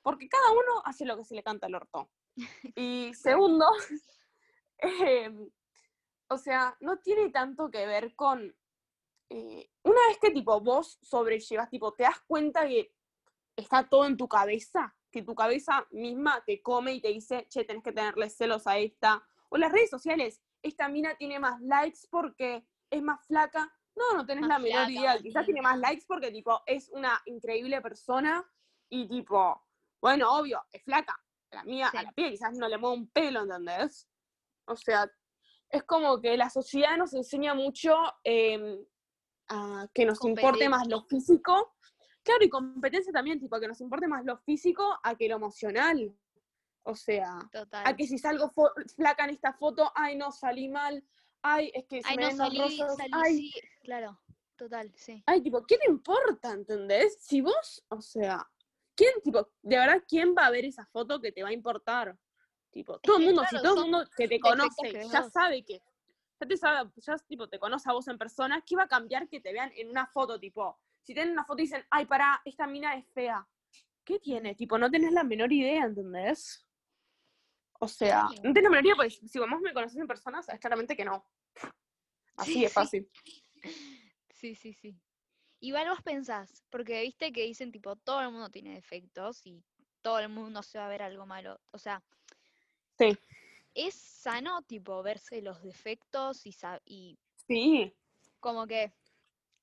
porque 0.03 0.29
cada 0.29 0.51
uno 0.51 0.83
hace 0.85 1.07
lo 1.07 1.17
que 1.17 1.25
se 1.25 1.35
le 1.35 1.43
canta 1.43 1.69
al 1.69 1.75
orto. 1.75 2.11
Y 2.77 3.15
segundo, 3.15 3.65
em, 4.79 5.49
o 6.29 6.37
sea, 6.37 6.77
no 6.81 6.99
tiene 6.99 7.31
tanto 7.31 7.71
que 7.71 7.87
ver 7.87 8.15
con, 8.15 8.55
eh, 9.31 9.71
una 9.85 10.01
vez 10.09 10.19
que 10.21 10.33
tipo 10.33 10.61
vos 10.61 10.99
sobrellevas, 11.01 11.71
tipo, 11.71 11.95
te 11.95 12.03
das 12.03 12.21
cuenta 12.27 12.69
que 12.69 12.93
está 13.57 13.89
todo 13.89 14.05
en 14.05 14.19
tu 14.19 14.29
cabeza, 14.29 14.95
que 15.11 15.23
tu 15.23 15.35
cabeza 15.35 15.87
misma 15.93 16.45
te 16.45 16.61
come 16.61 16.93
y 16.93 17.01
te 17.01 17.09
dice, 17.09 17.47
che, 17.49 17.65
tenés 17.65 17.83
que 17.83 17.93
tenerle 17.93 18.29
celos 18.29 18.67
a 18.67 18.77
esta. 18.77 19.27
O 19.49 19.57
las 19.57 19.73
redes 19.73 19.89
sociales, 19.89 20.43
esta 20.63 20.91
mina 20.91 21.17
tiene 21.17 21.39
más 21.39 21.59
likes 21.63 22.01
porque 22.11 22.67
es 22.91 23.03
más 23.03 23.25
flaca. 23.27 23.75
No, 23.99 24.19
no 24.19 24.27
tenés 24.27 24.47
la 24.47 24.59
menor 24.59 24.91
idea. 24.91 25.19
Quizás 25.19 25.45
tiene 25.45 25.61
más 25.63 25.79
likes 25.79 26.05
porque, 26.07 26.31
tipo, 26.31 26.63
es 26.67 26.89
una 26.91 27.21
increíble 27.27 27.81
persona 27.81 28.49
y, 28.89 29.09
tipo, 29.09 29.61
bueno, 30.01 30.31
obvio, 30.33 30.65
es 30.73 30.83
flaca. 30.85 31.21
La 31.51 31.65
mía, 31.65 31.89
Sí. 31.91 31.97
a 31.97 32.03
la 32.03 32.13
piel, 32.13 32.31
quizás 32.31 32.55
no 32.55 32.69
le 32.69 32.77
mueve 32.79 32.97
un 32.97 33.09
pelo, 33.09 33.43
¿entendés? 33.43 34.07
O 34.67 34.77
sea, 34.77 35.11
es 35.71 35.83
como 35.85 36.21
que 36.21 36.37
la 36.37 36.51
sociedad 36.51 36.97
nos 36.97 37.15
enseña 37.15 37.55
mucho 37.55 37.97
em, 38.23 38.79
a 39.49 39.89
que 39.95 40.05
nos 40.05 40.23
importe 40.25 40.69
más 40.69 40.87
lo 40.89 41.03
físico. 41.03 41.75
Claro, 42.23 42.45
y 42.45 42.51
competencia 42.51 43.13
también, 43.13 43.41
tipo, 43.41 43.57
a 43.57 43.61
que 43.61 43.69
nos 43.69 43.81
importe 43.81 44.07
más 44.07 44.25
lo 44.25 44.37
físico 44.39 44.99
a 45.03 45.15
que 45.17 45.29
lo 45.29 45.37
emocional. 45.37 46.15
O 46.83 46.95
sea, 46.95 47.39
total. 47.51 47.87
a 47.87 47.97
que 47.97 48.07
si 48.07 48.19
salgo 48.19 48.53
flaca 48.97 49.25
en 49.25 49.31
esta 49.31 49.53
foto, 49.55 49.91
ay, 49.95 50.17
no, 50.17 50.31
salí 50.33 50.69
mal, 50.69 51.03
ay, 51.43 51.71
es 51.75 51.87
que 51.87 52.03
se 52.03 52.09
Ay, 52.09 52.17
me 52.17 52.23
no, 52.23 52.29
ven 52.29 52.39
los 52.39 52.47
salí, 52.47 52.59
rollos, 52.59 52.97
salí, 52.97 53.11
ay, 53.13 53.37
sí, 53.37 53.53
claro, 53.83 54.21
total, 54.57 54.93
sí. 54.97 55.23
ay, 55.27 55.41
tipo, 55.43 55.65
¿qué 55.67 55.79
te 55.79 55.91
importa, 55.91 56.53
entendés? 56.53 57.19
Si 57.21 57.41
vos, 57.41 57.85
o 57.89 58.01
sea, 58.01 58.47
¿quién, 58.95 59.13
tipo, 59.23 59.51
de 59.63 59.77
verdad, 59.79 60.03
quién 60.09 60.35
va 60.37 60.47
a 60.47 60.51
ver 60.51 60.65
esa 60.65 60.87
foto 60.87 61.21
que 61.21 61.33
te 61.33 61.43
va 61.43 61.51
a 61.51 61.53
importar? 61.53 62.17
Tipo, 62.71 62.99
todo 63.01 63.19
el 63.19 63.25
mundo, 63.25 63.43
claro, 63.49 63.59
si 63.59 63.63
todo 63.63 63.85
el 63.85 63.91
mundo 63.91 64.11
que 64.17 64.29
te 64.29 64.41
conoce 64.41 64.93
que 64.93 65.09
ya 65.09 65.23
sabe 65.31 65.65
que, 65.65 65.83
ya 66.41 66.47
te 66.47 66.57
sabe, 66.57 66.91
ya 66.97 67.17
tipo, 67.27 67.49
te 67.49 67.59
conoce 67.59 67.89
a 67.89 67.93
vos 67.93 68.07
en 68.09 68.19
persona, 68.19 68.63
¿qué 68.67 68.77
va 68.77 68.85
a 68.85 68.89
cambiar 68.89 69.29
que 69.29 69.41
te 69.41 69.53
vean 69.53 69.73
en 69.75 69.89
una 69.89 70.07
foto, 70.07 70.39
tipo, 70.39 70.79
si 71.03 71.15
tienen 71.15 71.33
una 71.33 71.45
foto 71.45 71.61
y 71.61 71.65
dicen, 71.65 71.85
ay, 71.91 72.05
pará, 72.05 72.41
esta 72.45 72.67
mina 72.67 72.95
es 72.95 73.07
fea, 73.15 73.49
¿qué 74.05 74.19
tiene? 74.19 74.55
Tipo, 74.55 74.79
no 74.79 74.91
tenés 74.91 75.13
la 75.13 75.25
menor 75.25 75.53
idea, 75.53 75.85
¿entendés? 75.85 76.68
O 77.81 77.89
sea, 77.89 78.29
no 78.43 78.53
menor 78.53 78.85
idea, 78.85 78.97
porque 78.97 79.11
si 79.11 79.39
vos 79.39 79.49
me 79.61 79.73
conoces 79.73 79.99
en 79.99 80.07
persona, 80.07 80.43
sabes 80.43 80.61
claramente 80.61 80.97
que 80.97 81.05
no. 81.05 81.25
Así 82.37 82.55
Sí, 82.55 82.61
sí. 82.61 82.69
fácil. 82.69 83.11
Sí, 84.31 84.55
sí, 84.55 84.73
sí. 84.73 84.97
Igual 85.61 85.89
vos 85.89 86.03
pensás, 86.03 86.65
porque 86.71 87.03
viste 87.03 87.33
que 87.33 87.43
dicen 87.45 87.73
tipo, 87.73 87.97
todo 87.97 88.21
el 88.23 88.31
mundo 88.31 88.49
tiene 88.51 88.75
defectos 88.75 89.45
y 89.45 89.63
todo 90.03 90.21
el 90.21 90.29
mundo 90.29 90.63
se 90.63 90.79
va 90.79 90.87
a 90.87 90.89
ver 90.89 91.03
algo 91.03 91.27
malo. 91.27 91.61
O 91.73 91.79
sea, 91.79 92.03
Sí, 92.99 93.17
es 93.75 93.95
sano 93.95 94.63
tipo 94.63 95.03
verse 95.03 95.41
los 95.43 95.63
defectos 95.63 96.45
y, 96.47 96.55
y 96.85 97.19
sí, 97.47 97.97
como 98.41 98.67
que, 98.67 98.93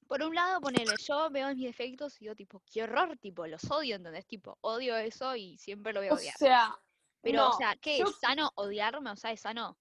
por 0.08 0.22
un 0.24 0.36
lado, 0.36 0.62
ponele, 0.62 0.96
yo 0.98 1.30
veo 1.32 1.54
mis 1.56 1.66
defectos 1.66 2.16
y 2.22 2.26
digo 2.26 2.36
tipo, 2.36 2.62
qué 2.72 2.84
horror, 2.84 3.18
tipo, 3.18 3.46
los 3.48 3.70
odio, 3.72 3.96
¿entendés? 3.96 4.26
Tipo, 4.26 4.58
odio 4.62 4.96
eso 4.98 5.36
y 5.36 5.58
siempre 5.58 5.94
lo 5.94 6.00
voy 6.02 6.10
a 6.10 6.14
o 6.14 6.16
odiar. 6.16 6.36
sea, 6.38 6.78
Pero, 7.26 7.40
no, 7.40 7.50
o 7.50 7.54
sea, 7.58 7.76
¿qué 7.78 7.98
yo- 7.98 8.06
es 8.06 8.16
sano 8.20 8.52
odiarme? 8.54 9.10
O 9.10 9.16
sea, 9.16 9.32
es 9.32 9.42
sano 9.42 9.80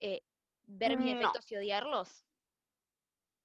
eh, 0.00 0.24
ver 0.66 0.96
mis 0.96 1.12
No. 1.12 1.18
defectos 1.18 1.52
y 1.52 1.56
odiarlos. 1.56 2.24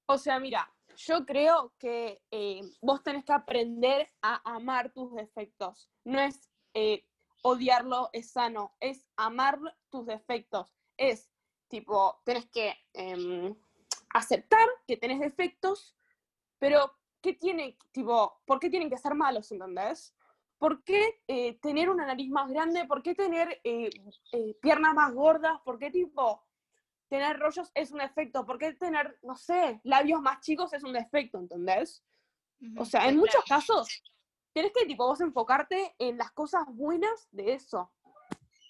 O 0.05 0.17
sea, 0.17 0.39
mira, 0.39 0.73
yo 0.95 1.25
creo 1.25 1.73
que 1.77 2.23
eh, 2.31 2.61
vos 2.81 3.03
tenés 3.03 3.25
que 3.25 3.33
aprender 3.33 4.09
a 4.21 4.41
amar 4.55 4.93
tus 4.93 5.13
defectos. 5.13 5.89
No 6.05 6.21
es 6.21 6.49
eh, 6.73 7.05
odiarlo, 7.41 8.09
es 8.13 8.31
sano, 8.31 8.77
es 8.79 9.05
amar 9.17 9.59
tus 9.89 10.05
defectos. 10.05 10.73
Es 10.95 11.29
tipo, 11.67 12.21
tenés 12.23 12.45
que 12.45 12.77
em, 12.93 13.53
aceptar 14.13 14.67
que 14.87 14.95
tenés 14.95 15.19
defectos, 15.19 15.97
pero 16.59 16.95
¿qué 17.21 17.33
tiene, 17.33 17.77
tipo, 17.91 18.41
por 18.45 18.57
qué 18.61 18.69
tienen 18.69 18.89
que 18.89 18.97
ser 18.97 19.13
malos, 19.15 19.51
entendés? 19.51 20.15
¿Por 20.57 20.83
qué 20.83 21.21
eh, 21.27 21.59
tener 21.59 21.89
una 21.89 22.05
nariz 22.05 22.29
más 22.29 22.49
grande? 22.49 22.85
¿Por 22.85 23.03
qué 23.03 23.13
tener 23.13 23.61
eh, 23.63 23.89
eh, 24.31 24.57
piernas 24.61 24.93
más 24.93 25.13
gordas? 25.13 25.59
¿Por 25.63 25.77
qué 25.77 25.91
tipo 25.91 26.43
tener 27.07 27.39
rollos 27.39 27.71
es 27.73 27.91
un 27.91 27.99
defecto? 27.99 28.45
¿Por 28.45 28.57
qué 28.57 28.73
tener, 28.73 29.19
no 29.21 29.35
sé, 29.35 29.79
labios 29.83 30.21
más 30.21 30.41
chicos 30.41 30.73
es 30.73 30.83
un 30.83 30.93
defecto, 30.93 31.37
¿entendés? 31.37 32.03
O 32.77 32.85
sea, 32.85 33.07
en 33.07 33.17
muchos 33.17 33.43
casos 33.45 34.03
tenés 34.51 34.71
que, 34.73 34.87
tipo, 34.87 35.05
vos 35.05 35.21
enfocarte 35.21 35.95
en 35.99 36.17
las 36.17 36.31
cosas 36.31 36.63
buenas 36.67 37.27
de 37.29 37.53
eso. 37.53 37.93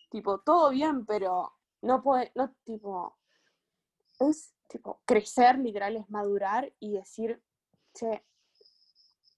Tipo, 0.09 0.39
todo 0.39 0.71
bien, 0.71 1.05
pero 1.05 1.53
no 1.81 2.03
puede, 2.03 2.29
no, 2.35 2.53
tipo, 2.65 3.17
es, 4.19 4.53
tipo, 4.67 5.01
crecer, 5.05 5.57
literal, 5.57 5.95
es 5.95 6.09
madurar 6.09 6.73
y 6.79 6.91
decir, 6.91 7.41
che, 7.93 8.25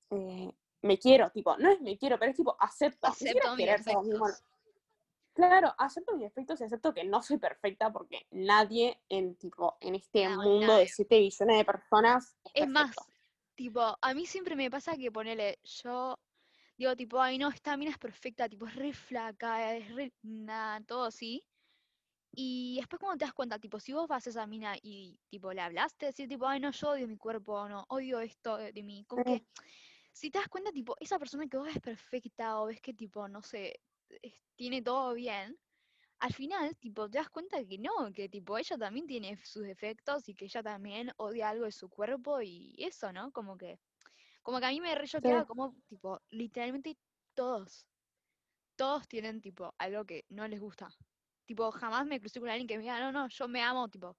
eh, 0.09 0.51
me 0.81 0.97
quiero, 0.97 1.29
tipo, 1.31 1.57
no 1.57 1.69
es 1.69 1.81
me 1.81 1.97
quiero, 1.97 2.17
pero 2.17 2.31
es 2.31 2.37
tipo, 2.37 2.55
acepto. 2.59 3.07
Acepto 3.07 3.55
mis 3.55 3.85
mismo. 3.85 4.25
Claro, 5.33 5.73
acepto 5.77 6.13
mis 6.13 6.23
defectos 6.23 6.59
y 6.59 6.65
acepto 6.65 6.93
que 6.93 7.03
no 7.03 7.21
soy 7.21 7.37
perfecta 7.37 7.91
porque 7.91 8.27
nadie 8.31 8.99
en 9.07 9.35
tipo 9.35 9.77
en 9.79 9.95
este 9.95 10.27
No, 10.27 10.43
mundo 10.43 10.67
nadie. 10.67 10.83
de 10.83 10.87
7 10.87 11.19
billones 11.19 11.57
de 11.57 11.65
personas 11.65 12.35
es, 12.53 12.63
Es 12.63 12.67
más, 12.69 12.95
tipo, 13.55 13.97
a 14.01 14.13
mí 14.13 14.25
siempre 14.25 14.55
me 14.55 14.69
pasa 14.69 14.97
que 14.97 15.11
ponele, 15.11 15.59
yo 15.63 16.17
digo, 16.77 16.95
tipo, 16.95 17.21
ay, 17.21 17.37
no, 17.37 17.49
esta 17.49 17.77
mina 17.77 17.91
es 17.91 17.97
perfecta, 17.97 18.49
tipo, 18.49 18.67
es 18.67 18.75
re 18.75 18.91
flaca, 18.93 19.75
es 19.75 19.93
re 19.93 20.11
nada, 20.23 20.81
todo 20.81 21.05
así. 21.05 21.43
Y 22.31 22.75
después 22.77 22.99
cuando 22.99 23.17
te 23.17 23.25
das 23.25 23.33
cuenta, 23.33 23.59
tipo, 23.59 23.79
si 23.79 23.91
vos 23.93 24.07
vas 24.07 24.25
a 24.27 24.29
esa 24.29 24.45
mina 24.45 24.75
y, 24.81 25.17
tipo, 25.29 25.51
le 25.53 25.61
hablaste, 25.61 26.07
decir, 26.07 26.27
tipo, 26.27 26.47
ay, 26.47 26.59
no, 26.59 26.71
yo 26.71 26.89
odio 26.89 27.07
mi 27.07 27.17
cuerpo, 27.17 27.67
no, 27.69 27.85
odio 27.89 28.19
esto 28.19 28.57
de, 28.57 28.71
de 28.71 28.83
mí. 28.83 29.03
Como 29.07 29.23
Sí. 29.23 29.39
que, 29.39 29.45
si 30.11 30.31
te 30.31 30.39
das 30.39 30.49
cuenta, 30.49 30.71
tipo, 30.71 30.95
esa 30.99 31.19
persona 31.19 31.47
que 31.47 31.57
vos 31.57 31.67
ves 31.67 31.79
perfecta 31.81 32.59
o 32.61 32.67
ves 32.67 32.81
que, 32.81 32.93
tipo, 32.93 33.27
no 33.27 33.41
sé, 33.41 33.81
es- 34.21 34.41
tiene 34.55 34.81
todo 34.81 35.13
bien, 35.13 35.57
al 36.19 36.33
final, 36.33 36.77
tipo, 36.77 37.09
te 37.09 37.19
das 37.19 37.29
cuenta 37.29 37.65
que 37.65 37.77
no, 37.79 38.11
que, 38.13 38.29
tipo, 38.29 38.57
ella 38.57 38.77
también 38.77 39.07
tiene 39.07 39.37
sus 39.45 39.63
defectos 39.63 40.29
y 40.29 40.35
que 40.35 40.45
ella 40.45 40.63
también 40.63 41.11
odia 41.17 41.49
algo 41.49 41.65
de 41.65 41.71
su 41.73 41.89
cuerpo 41.89 42.41
y 42.41 42.75
eso, 42.79 43.13
¿no? 43.13 43.31
Como 43.31 43.57
que, 43.57 43.79
como 44.43 44.59
que 44.59 44.65
a 44.67 44.69
mí 44.71 44.81
me 44.81 44.95
re 44.95 45.07
Sí. 45.21 45.29
como, 45.47 45.75
tipo, 45.89 46.21
literalmente 46.31 46.97
todos, 47.35 47.87
todos 48.75 49.07
tienen, 49.07 49.41
tipo, 49.41 49.73
algo 49.77 50.05
que 50.05 50.25
no 50.29 50.47
les 50.47 50.59
gusta. 50.59 50.89
Tipo, 51.45 51.71
jamás 51.71 52.05
me 52.07 52.19
crucé 52.19 52.39
con 52.39 52.49
alguien 52.49 52.67
que 52.67 52.77
me 52.77 52.83
diga, 52.83 52.99
no, 53.01 53.11
no, 53.11 53.27
yo 53.29 53.47
me 53.47 53.61
amo, 53.63 53.89
tipo, 53.89 54.17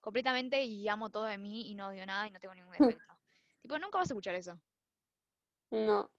completamente 0.00 0.64
y 0.64 0.88
amo 0.88 1.10
todo 1.10 1.24
de 1.26 1.38
mí 1.38 1.70
y 1.70 1.76
no 1.76 1.88
odio 1.88 2.06
nada 2.06 2.28
y 2.28 2.32
no 2.32 2.40
tengo 2.40 2.54
ningún 2.54 2.74
defecto. 2.74 3.14
tipo, 3.62 3.78
nunca 3.78 3.98
vas 3.98 4.10
a 4.10 4.14
escuchar 4.14 4.36
eso. 4.36 4.60
No. 5.70 6.10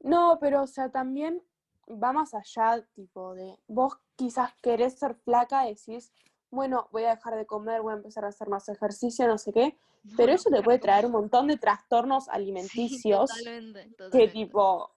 No, 0.00 0.38
pero 0.40 0.62
o 0.62 0.66
sea, 0.66 0.90
también 0.90 1.42
va 1.88 2.12
más 2.12 2.34
allá, 2.34 2.86
tipo, 2.94 3.34
de 3.34 3.58
vos 3.66 3.98
quizás 4.16 4.52
querés 4.62 4.98
ser 4.98 5.14
flaca, 5.14 5.64
decís, 5.64 6.12
bueno, 6.50 6.88
voy 6.92 7.04
a 7.04 7.14
dejar 7.14 7.36
de 7.36 7.46
comer, 7.46 7.82
voy 7.82 7.92
a 7.92 7.96
empezar 7.96 8.24
a 8.24 8.28
hacer 8.28 8.48
más 8.48 8.68
ejercicio, 8.68 9.26
no 9.26 9.38
sé 9.38 9.52
qué, 9.52 9.78
pero 10.16 10.32
eso 10.32 10.50
te 10.50 10.62
puede 10.62 10.78
de 10.78 10.82
traer 10.82 11.06
un 11.06 11.12
montón 11.12 11.46
de 11.48 11.56
trastornos 11.58 12.24
Sí, 12.24 12.30
alimenticios 12.32 13.30
totalmente, 13.30 13.88
que 14.10 14.28
tipo 14.28 14.90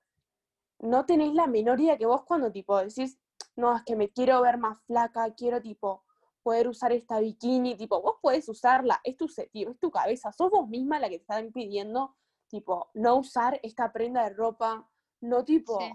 no 0.80 1.06
tenés 1.06 1.34
la 1.34 1.48
menor 1.48 1.80
idea 1.80 1.98
que 1.98 2.06
vos 2.06 2.24
cuando 2.24 2.52
tipo 2.52 2.78
decís, 2.78 3.18
no, 3.56 3.76
es 3.76 3.84
que 3.84 3.96
me 3.96 4.10
quiero 4.10 4.42
ver 4.42 4.58
más 4.58 4.82
flaca, 4.84 5.34
quiero 5.34 5.62
tipo 5.62 6.04
poder 6.44 6.68
usar 6.68 6.92
esta 6.92 7.20
bikini, 7.20 7.76
tipo, 7.76 8.02
vos 8.02 8.18
podés 8.22 8.50
usarla, 8.50 9.00
es 9.06 9.16
tu, 9.16 9.28
tipo, 9.28 9.72
es 9.72 9.80
tu 9.80 9.90
cabeza, 9.90 10.32
sos 10.34 10.52
vos 10.52 10.68
misma 10.68 11.00
la 11.00 11.08
que 11.10 11.18
te 11.18 11.22
está 11.22 11.40
impidiendo, 11.40 12.16
tipo, 12.54 12.92
no 12.94 13.16
usar 13.16 13.60
esta 13.64 13.92
prenda 13.92 14.24
de 14.24 14.36
ropa, 14.36 14.88
no 15.22 15.44
tipo, 15.44 15.80
Sí. 15.80 15.92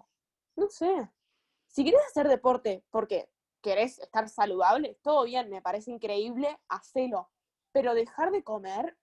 no 0.56 0.68
sé. 0.68 1.08
Si 1.68 1.84
querés 1.84 2.00
hacer 2.06 2.26
deporte 2.26 2.84
porque 2.90 3.30
querés 3.62 4.00
estar 4.00 4.28
saludable, 4.28 4.98
todo 5.00 5.22
bien, 5.22 5.48
me 5.50 5.62
parece 5.62 5.92
increíble, 5.92 6.58
hacelo. 6.68 7.30
Pero 7.70 7.94
dejar 7.94 8.32
de 8.32 8.42
comer 8.42 8.98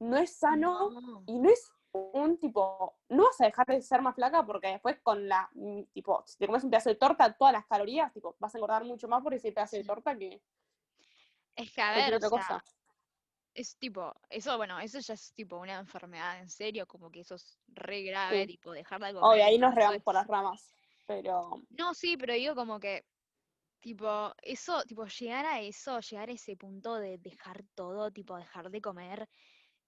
no 0.00 0.16
es 0.16 0.36
sano 0.36 0.90
No. 0.90 1.22
y 1.28 1.38
no 1.38 1.48
es 1.50 1.70
un 1.92 2.36
tipo, 2.40 2.98
no 3.08 3.26
vas 3.26 3.40
a 3.42 3.44
dejar 3.44 3.66
de 3.66 3.80
ser 3.80 4.02
más 4.02 4.16
flaca 4.16 4.44
porque 4.44 4.66
después 4.66 4.98
con 5.00 5.28
la, 5.28 5.48
mm, 5.54 5.82
tipo, 5.92 6.24
si 6.26 6.36
te 6.36 6.46
comes 6.48 6.64
un 6.64 6.70
pedazo 6.70 6.88
de 6.90 6.96
torta, 6.96 7.32
todas 7.32 7.52
las 7.52 7.66
calorías, 7.66 8.12
tipo, 8.12 8.34
vas 8.40 8.52
a 8.52 8.58
engordar 8.58 8.84
mucho 8.84 9.06
más 9.06 9.22
por 9.22 9.34
ese 9.34 9.52
pedazo 9.52 9.76
de 9.76 9.84
torta 9.84 10.18
que 10.18 10.42
Es 11.54 11.72
que, 11.72 11.80
a 11.80 11.92
ver, 11.94 12.14
o 12.16 12.18
sea, 12.20 12.28
cosa. 12.28 12.64
Es 13.60 13.76
tipo, 13.78 14.14
eso, 14.30 14.56
bueno, 14.56 14.78
eso 14.80 14.98
ya 15.00 15.14
es 15.14 15.32
tipo 15.34 15.58
una 15.58 15.78
enfermedad 15.78 16.40
en 16.40 16.48
serio, 16.48 16.86
como 16.86 17.10
que 17.10 17.20
eso 17.20 17.34
es 17.36 17.58
re 17.68 18.02
grave, 18.02 18.44
Sí. 18.44 18.46
tipo, 18.46 18.72
dejar 18.72 19.00
de 19.02 19.14
Obvio, 19.20 19.44
comer. 19.44 19.44
ahí 19.44 19.58
nos 19.58 19.74
regamos 19.74 19.96
es- 19.96 20.04
por 20.04 20.14
las 20.14 20.26
ramas. 20.26 20.74
Pero 21.06 21.62
No, 21.70 21.94
sí, 21.94 22.16
pero 22.16 22.34
digo 22.34 22.54
como 22.54 22.78
que, 22.80 23.04
tipo, 23.80 24.32
eso, 24.42 24.82
tipo, 24.84 25.06
llegar 25.06 25.46
a 25.46 25.60
eso, 25.60 26.00
llegar 26.00 26.28
a 26.30 26.32
ese 26.32 26.56
punto 26.56 26.96
de 26.96 27.18
dejar 27.18 27.64
todo, 27.74 28.10
tipo, 28.12 28.36
dejar 28.36 28.70
de 28.70 28.80
comer, 28.82 29.28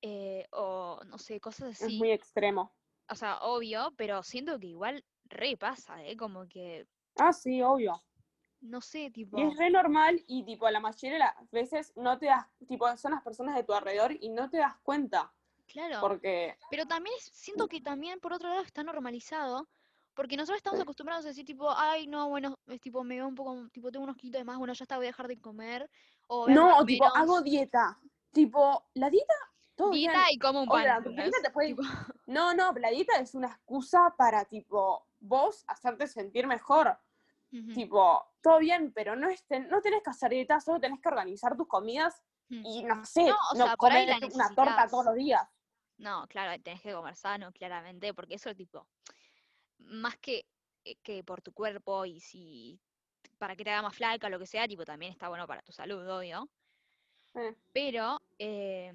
eh, 0.03 0.47
o 0.53 1.01
no 1.07 1.19
sé, 1.19 1.41
cosas 1.41 1.71
es 1.81 1.83
así. 1.83 1.99
muy 1.99 2.13
extremo. 2.13 2.73
O 3.11 3.15
sea, 3.15 3.39
obvio, 3.43 3.93
pero 3.97 4.23
siento 4.23 4.59
que 4.59 4.69
igual 4.69 5.05
re 5.25 5.57
pasa, 5.59 6.03
¿eh? 6.05 6.17
Como 6.17 6.47
que, 6.49 6.87
Ah, 7.17 7.33
sí, 7.33 7.63
obvio. 7.63 8.03
No 8.61 8.81
sé, 8.81 9.05
Y 9.07 9.13
tipo, 9.13 9.39
es 9.39 9.57
re 9.57 9.71
normal 9.71 10.23
y 10.27 10.45
tipo 10.45 10.69
la 10.71 10.81
mayoría 10.81 11.13
de 11.13 11.19
las 11.19 11.51
veces 11.51 11.93
no 11.97 12.19
te 12.19 12.27
das, 12.27 12.47
tipo 12.69 12.97
son 12.97 13.13
las 13.13 13.23
personas 13.23 13.55
de 13.57 13.65
tu 13.65 13.73
alrededor 13.73 14.13
y 14.21 14.29
no 14.29 14.49
te 14.51 14.59
das 14.59 14.77
cuenta. 14.83 15.33
claro. 15.67 16.01
Porque 16.01 16.57
Pero 16.71 16.87
también 16.87 17.15
es- 17.19 17.31
siento 17.33 17.69
que 17.69 17.81
también, 17.81 18.21
por 18.21 18.33
otro 18.33 18.49
lado, 18.49 18.63
está 18.63 18.83
normalizado, 18.83 19.69
porque 20.15 20.37
nosotros 20.37 20.59
estamos 20.59 20.81
acostumbrados 20.81 21.25
a 21.25 21.29
decir, 21.29 21.45
tipo, 21.45 21.71
ay, 21.71 22.07
no, 22.07 22.29
bueno, 22.29 22.59
es 22.67 22.81
tipo, 22.81 23.03
me 23.05 23.17
veo 23.17 23.29
un 23.29 23.35
poco, 23.35 23.69
tipo, 23.71 23.91
tengo 23.91 24.05
unos 24.05 24.17
kilitos 24.17 24.41
de 24.41 24.45
más, 24.45 24.59
bueno, 24.59 24.73
ya 24.75 24.83
está, 24.85 24.97
voy 24.97 25.07
a 25.07 25.09
dejar 25.09 25.29
de 25.29 25.41
comer, 25.41 25.89
o 26.29 26.47
a 26.47 26.51
no, 26.51 26.85
tipo, 26.85 27.05
hago 27.05 27.41
dieta. 27.43 27.99
Tipo, 28.33 28.87
la 28.95 29.11
dieta, 29.11 29.35
todo 29.75 29.91
Dieta 29.91 30.13
bien. 30.13 30.27
y 30.33 30.39
como 30.39 30.63
un 30.63 30.69
pan, 30.69 30.85
la 30.85 31.01
dieta 31.01 31.09
¿entendés? 31.09 31.43
te 31.43 31.51
puede. 31.51 31.69
Tipo, 31.69 31.83
No, 32.27 32.55
no, 32.55 32.73
la 32.73 32.91
dieta 32.91 33.17
es 33.19 33.35
una 33.35 33.49
excusa 33.49 34.15
para, 34.17 34.45
tipo, 34.45 35.07
vos 35.21 35.65
hacerte 35.67 36.07
sentir 36.07 36.47
mejor. 36.47 36.97
Tipo, 37.75 38.25
todo 38.41 38.59
bien, 38.61 38.93
pero 38.93 39.17
no, 39.17 39.29
es 39.29 39.45
ten- 39.45 39.69
no 39.69 39.81
tenés 39.81 40.03
que 40.03 40.11
hacer 40.11 40.31
dieta, 40.31 40.61
solo 40.61 40.79
tenés 40.79 41.01
que 41.01 41.09
organizar 41.09 41.57
tus 41.57 41.67
comidas 41.67 42.23
mm. 42.49 42.65
y, 42.65 42.83
no 42.85 43.05
sé, 43.05 43.25
No, 43.25 43.37
no, 43.57 43.65
sea, 43.65 43.77
comer 43.77 44.09
una 44.33 44.55
torta 44.55 44.89
todos 44.89 45.07
los 45.07 45.15
días. 45.17 45.49
No, 45.99 46.27
claro, 46.29 46.61
tenés 46.63 46.81
que 46.81 46.93
comer 46.93 47.17
sano, 47.17 47.53
claramente, 47.53 48.15
porque 48.15 48.35
eso, 48.35 48.55
tipo, 48.55 48.87
más 49.79 50.17
que, 50.19 50.47
eh, 50.85 50.97
que 51.03 51.25
por 51.25 51.43
tu 51.43 51.53
cuerpo 51.53 52.07
y 52.07 52.21
si 52.21 52.81
para 53.39 53.57
que 53.57 53.65
te 53.65 53.71
haga 53.71 53.83
más 53.83 53.97
flaca 53.97 54.27
o 54.27 54.31
lo 54.31 54.39
que 54.39 54.47
sea, 54.47 54.69
tipo, 54.69 54.85
también 54.85 55.13
está 55.13 55.29
bueno 55.29 55.47
para 55.47 55.63
tu 55.63 55.73
salud, 55.73 56.09
obvio. 56.09 56.49
Eh, 57.35 57.55
Pero, 57.73 58.21
eh, 58.39 58.93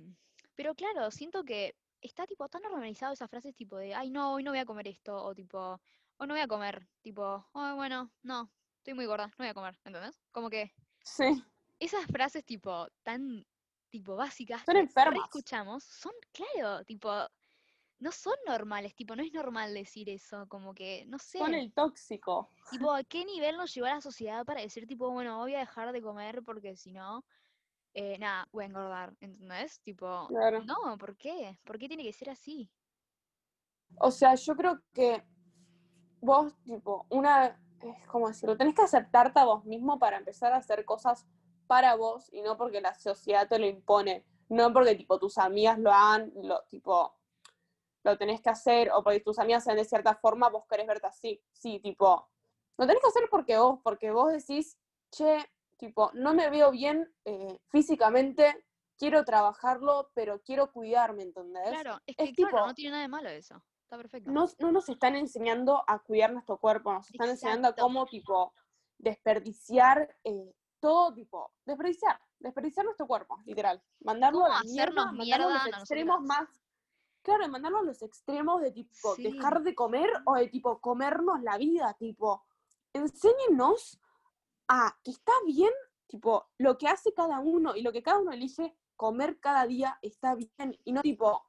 pero 0.56 0.76
claro, 0.76 1.12
siento 1.12 1.44
que 1.44 1.76
está 2.02 2.26
tipo 2.26 2.48
tan 2.48 2.62
normalizado 2.62 3.14
esas 3.14 3.30
frases 3.30 3.56
tipo 3.56 3.78
de, 3.78 3.96
ay 3.96 4.10
no, 4.10 4.34
hoy 4.34 4.44
no 4.44 4.52
voy 4.52 4.60
a 4.60 4.66
comer 4.66 4.88
esto, 4.88 5.16
o 5.16 5.34
tipo, 5.34 5.80
hoy 6.18 6.28
no 6.28 6.34
voy 6.34 6.42
a 6.42 6.48
comer, 6.48 6.88
tipo, 7.02 7.48
ay 7.54 7.76
bueno, 7.76 8.12
no, 8.24 8.52
estoy 8.78 8.94
muy 8.94 9.06
gorda, 9.06 9.28
no 9.28 9.34
voy 9.40 9.48
a 9.48 9.54
comer, 9.54 9.80
¿entendés? 9.86 10.22
Como 10.32 10.50
que 10.50 10.74
sí, 11.04 11.44
esas 11.80 12.06
frases 12.08 12.46
tipo 12.46 12.88
tan 13.04 13.46
tipo 13.90 14.16
básicas 14.16 14.64
son 14.66 14.76
enfermas. 14.78 15.18
escuchamos 15.18 15.84
son, 15.84 16.12
claro, 16.34 16.84
tipo, 16.86 17.10
no 18.00 18.12
son 18.12 18.36
normales, 18.48 18.96
tipo, 18.96 19.16
no 19.16 19.24
es 19.24 19.34
normal 19.34 19.74
decir 19.74 20.10
eso, 20.10 20.48
como 20.50 20.74
que, 20.76 21.06
no 21.08 21.20
Son 21.38 21.54
sé, 21.54 21.56
el 21.56 21.72
tóxico. 21.72 22.50
tipo, 22.70 22.92
¿a 22.94 23.04
qué 23.04 23.26
nivel 23.26 23.58
nos 23.58 23.74
llevó 23.74 23.88
la 23.88 24.02
sociedad 24.02 24.46
para 24.46 24.62
decir 24.62 24.86
tipo, 24.88 25.10
bueno, 25.12 25.38
voy 25.38 25.56
a 25.56 25.60
dejar 25.60 25.92
de 25.92 26.02
comer 26.02 26.42
porque 26.44 26.76
si 26.76 26.92
no, 26.94 27.26
eh, 27.94 28.18
nada, 28.20 28.48
voy 28.52 28.66
a 28.66 28.68
engordar, 28.68 29.16
¿entendés? 29.22 29.82
Tipo, 29.82 30.30
Claro. 30.30 30.64
no, 30.64 30.98
¿por 31.00 31.18
qué? 31.18 31.60
¿Por 31.66 31.80
qué 31.80 31.88
tiene 31.90 32.04
que 32.04 32.14
ser 32.14 32.30
así? 32.32 32.72
O 34.00 34.12
sea, 34.12 34.36
yo 34.36 34.56
creo 34.56 34.82
que 34.94 35.24
vos, 36.22 36.54
tipo, 36.64 37.06
una, 37.10 37.60
es 37.82 38.08
como 38.08 38.28
decirlo, 38.28 38.58
tenés 38.58 38.76
que 38.76 38.82
aceptarte 38.82 39.40
a 39.40 39.46
vos 39.46 39.66
mismo 39.66 40.00
para 40.00 40.18
empezar 40.18 40.54
a 40.54 40.58
hacer 40.58 40.86
cosas 40.86 41.26
para 41.68 41.96
vos 41.96 42.30
y 42.32 42.42
no 42.42 42.58
porque 42.58 42.82
la 42.82 42.94
sociedad 42.96 43.48
te 43.48 43.60
lo 43.60 43.66
impone, 43.66 44.26
no 44.50 44.72
porque, 44.72 44.96
tipo, 44.96 45.20
tus 45.20 45.38
amigas 45.38 45.80
lo 45.80 45.92
hagan, 45.92 46.32
lo, 46.36 46.64
tipo, 46.70 47.16
lo 48.04 48.18
tenés 48.18 48.42
que 48.42 48.50
hacer, 48.50 48.92
o 48.92 49.04
porque 49.04 49.20
tus 49.20 49.40
amigas 49.40 49.64
sean 49.64 49.78
de 49.78 49.86
cierta 49.86 50.16
forma, 50.16 50.50
vos 50.50 50.66
querés 50.70 50.88
verte 50.88 51.08
así, 51.08 51.42
sí, 51.52 51.80
tipo, 51.80 52.30
lo 52.78 52.88
tenés 52.88 53.02
que 53.02 53.10
hacer 53.10 53.24
porque 53.30 53.58
vos, 53.58 53.80
porque 53.84 54.12
vos 54.12 54.32
decís, 54.32 54.78
che, 55.12 55.50
tipo, 55.78 56.12
no 56.14 56.34
me 56.34 56.50
veo 56.50 56.72
bien 56.72 57.12
eh, 57.26 57.60
físicamente, 57.70 58.66
quiero 58.98 59.24
trabajarlo, 59.26 60.12
pero 60.14 60.42
quiero 60.42 60.72
cuidarme, 60.72 61.24
¿entendés? 61.24 61.70
Claro, 61.70 62.00
es 62.06 62.16
Es 62.18 62.30
que 62.30 62.36
claro, 62.36 62.58
tipo, 62.58 62.68
no 62.68 62.74
tiene 62.74 62.92
nada 62.92 63.02
de 63.04 63.10
malo 63.10 63.30
eso. 63.30 63.64
Está 63.96 64.10
perfecto. 64.10 64.32
no, 64.32 64.46
no 64.60 64.72
nos 64.72 64.90
están 64.90 65.16
enseñando 65.16 65.84
a 65.88 66.00
cuidar 66.00 66.34
nuestro 66.34 66.58
cuerpo, 66.58 66.94
nos 66.94 67.10
están 67.10 67.30
enseñando 67.30 67.70
a 67.70 67.75
cómo, 67.75 68.06
tipo, 68.06 68.54
desperdiciar 68.98 70.16
eh, 70.24 70.54
todo, 70.80 71.14
tipo, 71.14 71.52
desperdiciar, 71.66 72.20
desperdiciar 72.40 72.86
nuestro 72.86 73.08
cuerpo, 73.08 73.42
literal. 73.46 73.82
Mandarlo 74.02 74.42
¿Cómo 74.42 74.54
a 74.54 74.58
la 74.58 74.64
mierda, 74.64 75.12
mandarlo 75.12 75.48
a 75.48 75.54
los 75.54 75.68
extremos 75.68 76.22
más. 76.22 76.50
Claro, 77.22 77.48
mandarlo 77.48 77.80
a 77.80 77.84
los 77.84 78.02
extremos 78.02 78.62
de 78.62 78.72
tipo 78.72 79.16
Sí. 79.16 79.24
dejar 79.24 79.64
de 79.64 79.74
comer 79.74 80.10
o 80.25 80.36
de 80.36 80.48
tipo 80.48 80.80
comernos 80.80 81.42
la 81.42 81.58
vida, 81.58 81.96
tipo, 81.98 82.44
enséñenos 82.94 84.00
a 84.68 84.96
que 85.04 85.12
está 85.12 85.32
bien, 85.46 85.72
tipo, 86.08 86.46
lo 86.58 86.78
que 86.78 86.88
hace 86.88 87.14
cada 87.14 87.40
uno 87.40 87.75
y 87.75 87.82
lo 87.82 87.92
que 87.92 88.04
cada 88.04 88.20
uno 88.20 88.32
elige 88.32 88.75
comer 88.96 89.40
cada 89.40 89.66
día 89.66 89.98
está 90.02 90.36
bien 90.36 90.78
y 90.84 90.92
no 90.92 91.02
tipo, 91.02 91.44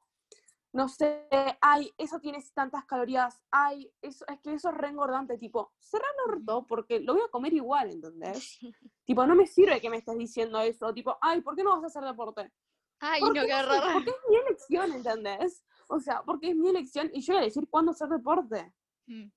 no 0.77 0.89
sé, 0.91 1.27
ay, 1.63 1.91
eso 1.97 2.21
tiene 2.21 2.39
tantas 2.53 2.85
calorías, 2.85 3.43
ay, 3.51 3.91
eso, 4.03 4.27
es 4.29 4.39
que 4.41 4.53
eso 4.53 4.69
es 4.69 4.77
re 4.77 4.89
engordante, 4.89 5.39
tipo, 5.39 5.73
cerra 5.79 6.05
el 6.27 6.35
orto 6.35 6.67
porque 6.67 7.01
lo 7.01 7.15
voy 7.15 7.23
a 7.23 7.31
comer 7.31 7.55
igual, 7.55 7.91
¿entendés? 7.91 8.59
Tipo, 9.07 9.25
no 9.25 9.35
me 9.35 9.47
sirve 9.47 9.81
que 9.81 9.89
me 9.89 9.99
estés 9.99 10.19
diciendo 10.19 10.61
eso, 10.61 10.93
tipo, 10.93 11.17
ay, 11.23 11.41
¿por 11.41 11.57
qué 11.57 11.63
no 11.63 11.71
vas 11.71 11.85
a 11.85 11.87
hacer 11.87 12.03
deporte? 12.03 12.53
Ay, 12.99 13.21
¿Por 13.21 13.29
no, 13.29 13.41
qué 13.41 13.47
qué 13.47 13.53
no 13.53 13.59
sé? 13.59 13.65
horror. 13.65 13.93
Porque 13.95 14.11
es 14.11 14.17
mi 14.29 14.37
elección, 14.37 14.93
¿entendés? 14.93 15.65
O 15.89 16.01
sea, 16.01 16.23
porque 16.25 16.51
es 16.51 16.57
mi 16.57 16.69
elección 16.69 17.11
y 17.15 17.21
yo 17.21 17.35
voy 17.35 17.43
a 17.43 17.47
decir 17.47 17.69
cuándo 17.71 17.93
hacer 17.93 18.09
deporte. 18.09 18.75
Mm. 19.07 19.29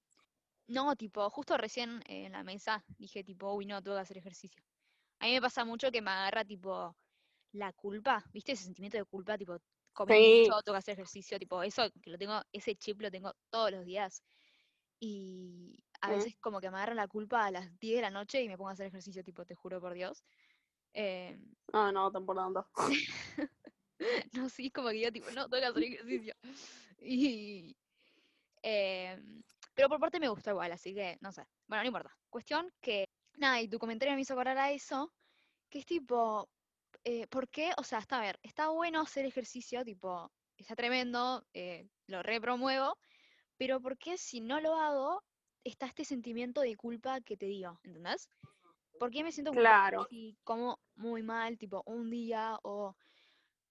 No, 0.67 0.96
tipo, 0.96 1.29
justo 1.29 1.55
recién 1.55 2.01
eh, 2.08 2.25
en 2.25 2.31
la 2.34 2.43
mesa 2.43 2.84
dije, 2.98 3.24
tipo, 3.24 3.53
uy, 3.53 3.65
no, 3.65 3.81
tengo 3.81 3.96
que 3.96 4.01
hacer 4.01 4.17
ejercicio. 4.17 4.62
A 5.19 5.25
mí 5.25 5.34
me 5.34 5.41
pasa 5.41 5.63
mucho 5.63 5.91
que 5.91 6.01
me 6.01 6.12
agarra, 6.12 6.43
tipo, 6.43 6.96
la 7.53 7.72
culpa, 7.74 8.25
¿viste? 8.34 8.53
Ese 8.53 8.65
sentimiento 8.65 8.98
de 8.98 9.05
culpa, 9.05 9.38
tipo, 9.38 9.58
comí 10.06 10.13
Sí. 10.15 10.48
mucho, 10.48 10.62
tengo 10.63 10.75
que 10.75 10.79
hacer 10.79 10.94
ejercicio, 10.94 11.39
tipo, 11.39 11.62
eso 11.63 11.84
que 12.01 12.10
lo 12.12 12.18
tengo, 12.18 12.41
ese 12.53 12.75
chip 12.75 13.01
lo 13.01 13.12
tengo 13.12 13.34
todos 13.50 13.72
los 13.72 13.86
días. 13.86 14.24
Y 15.00 15.77
a 16.01 16.10
Mm. 16.10 16.13
veces 16.13 16.36
como 16.41 16.62
que 16.62 16.70
me 16.72 16.77
agarra 16.77 16.96
la 16.96 17.08
culpa 17.08 17.46
a 17.46 17.51
las 17.51 17.77
10 17.79 17.98
de 17.98 18.01
la 18.03 18.10
noche 18.12 18.41
y 18.41 18.48
me 18.50 18.58
pongo 18.58 18.70
a 18.70 18.74
hacer 18.74 18.88
ejercicio, 18.88 19.24
tipo, 19.24 19.46
te 19.46 19.56
juro 19.56 19.82
por 19.82 19.94
Dios. 19.94 20.24
Eh, 20.94 21.38
Ah, 21.74 21.91
no, 21.91 22.12
tampoco. 22.12 22.41
no, 24.34 24.50
sí, 24.50 24.72
como 24.72 24.89
que 24.89 24.94
digo, 24.96 25.12
tipo, 25.12 25.32
no, 25.32 25.50
tengo 25.50 25.62
que 25.62 25.68
hacer 25.68 25.84
ejercicio. 25.84 26.34
Y, 27.00 27.75
em, 28.63 29.44
pero 29.75 29.89
por 29.89 30.00
parte 30.00 30.20
me 30.20 30.29
gusta 30.29 30.51
igual, 30.51 30.72
así 30.72 30.94
que 30.94 31.18
no 31.22 31.32
sé. 31.32 31.44
Bueno, 31.68 31.84
no 31.84 31.88
importa. 31.88 32.18
Cuestión 32.29 32.72
que, 32.82 33.06
nada, 33.38 33.62
y 33.62 33.70
tu 33.70 33.79
comentario 33.79 34.15
me 34.15 34.22
hizo 34.22 34.34
acordar 34.34 34.58
a 34.58 34.72
eso, 34.72 35.13
que 35.70 35.79
es 35.79 35.86
tipo, 35.86 36.50
eh, 37.03 37.27
¿por 37.27 37.50
qué? 37.50 37.72
O 37.77 37.84
sea, 37.84 38.00
está 38.00 38.20
a 38.20 38.22
ver, 38.22 38.39
está 38.44 38.70
bueno 38.70 39.01
hacer 39.01 39.25
ejercicio, 39.25 39.84
tipo, 39.84 40.32
está 40.58 40.75
tremendo, 40.75 41.46
eh, 41.53 41.88
lo 42.08 42.24
repromuevo, 42.24 42.98
pero 43.58 43.82
¿por 43.82 43.98
qué 43.98 44.18
si 44.18 44.41
no 44.41 44.60
lo 44.60 44.75
hago, 44.75 45.24
está 45.63 45.86
este 45.86 46.06
sentimiento 46.06 46.62
de 46.62 46.75
culpa 46.75 47.22
que 47.22 47.38
te 47.38 47.46
digo, 47.46 47.79
¿entendés? 47.84 48.29
¿Por 49.00 49.12
qué 49.12 49.24
me 49.24 49.32
siento 49.32 49.51
culpable 49.51 49.91
Claro. 49.91 50.08
si 50.10 50.38
como 50.44 50.79
muy 50.96 51.24
mal, 51.24 51.58
tipo, 51.58 51.84
un 51.86 52.10
día 52.10 52.60
o 52.63 52.96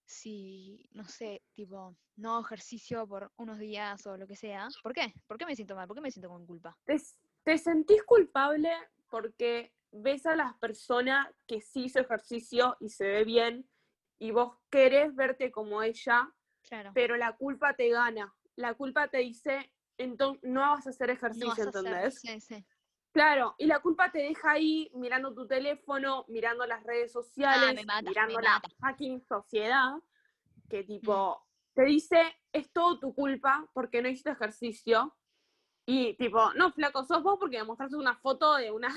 si, 0.05 0.89
no 0.91 1.03
sé, 1.05 1.43
tipo, 1.53 1.95
no 2.15 2.41
ejercicio 2.41 3.07
por 3.07 3.31
unos 3.37 3.59
días 3.59 4.05
o 4.07 4.17
lo 4.17 4.25
que 4.25 4.35
sea. 4.35 4.67
¿Por 4.81 4.93
qué? 4.93 5.13
¿Por 5.27 5.37
qué 5.37 5.45
me 5.45 5.55
siento 5.55 5.75
mal? 5.75 5.87
¿Por 5.87 5.95
qué 5.95 6.01
me 6.01 6.11
siento 6.11 6.29
con 6.29 6.45
culpa? 6.47 6.75
¿Te, 6.83 6.99
te 7.43 7.57
sentís 7.59 8.03
culpable 8.03 8.71
porque 9.07 9.71
ves 9.91 10.25
a 10.25 10.35
las 10.35 10.53
personas 10.55 11.27
que 11.47 11.61
sí 11.61 11.85
hizo 11.85 11.99
ejercicio 11.99 12.77
y 12.79 12.89
se 12.89 13.07
ve 13.07 13.23
bien 13.23 13.69
y 14.19 14.31
vos 14.31 14.57
querés 14.69 15.15
verte 15.15 15.51
como 15.51 15.81
ella, 15.81 16.33
Claro. 16.61 16.91
pero 16.93 17.15
la 17.17 17.35
culpa 17.37 17.75
te 17.75 17.89
gana. 17.89 18.35
La 18.55 18.73
culpa 18.75 19.07
te 19.07 19.19
dice, 19.19 19.73
entonces 19.97 20.43
no 20.43 20.61
vas 20.61 20.85
a 20.85 20.89
hacer 20.91 21.07
No 21.07 21.13
ejercicio, 21.13 21.51
hacer. 21.53 21.65
¿entendés? 21.67 22.19
Sí, 22.21 22.39
sí. 22.41 22.65
Claro, 23.11 23.55
y 23.57 23.65
la 23.65 23.79
culpa 23.79 24.11
te 24.11 24.19
deja 24.19 24.51
ahí 24.51 24.91
mirando 24.93 25.33
tu 25.33 25.47
teléfono, 25.47 26.25
mirando 26.27 26.65
las 26.67 26.83
redes 26.83 27.11
sociales, 27.11 27.79
Ah, 27.81 27.85
mata, 27.87 28.01
me 28.03 28.09
mirando 28.09 28.39
la. 28.39 28.59
Mm. 28.59 28.87
fucking 28.87 29.21
sociedad, 29.21 29.93
que 30.69 30.83
tipo, 30.83 31.43
te 31.73 31.83
dice, 31.85 32.21
es 32.51 32.71
todo 32.71 32.99
tu 32.99 33.15
culpa 33.15 33.67
porque 33.73 34.01
no 34.01 34.09
hiciste 34.09 34.29
ejercicio. 34.31 35.15
Y 35.87 36.13
tipo, 36.17 36.53
no, 36.53 36.71
flaco, 36.71 37.03
sos 37.03 37.23
vos 37.23 37.37
porque 37.39 37.57
me 37.57 37.63
mostraste 37.63 37.95
una 37.95 38.15
foto 38.17 38.55
de 38.57 38.69
una 38.71 38.89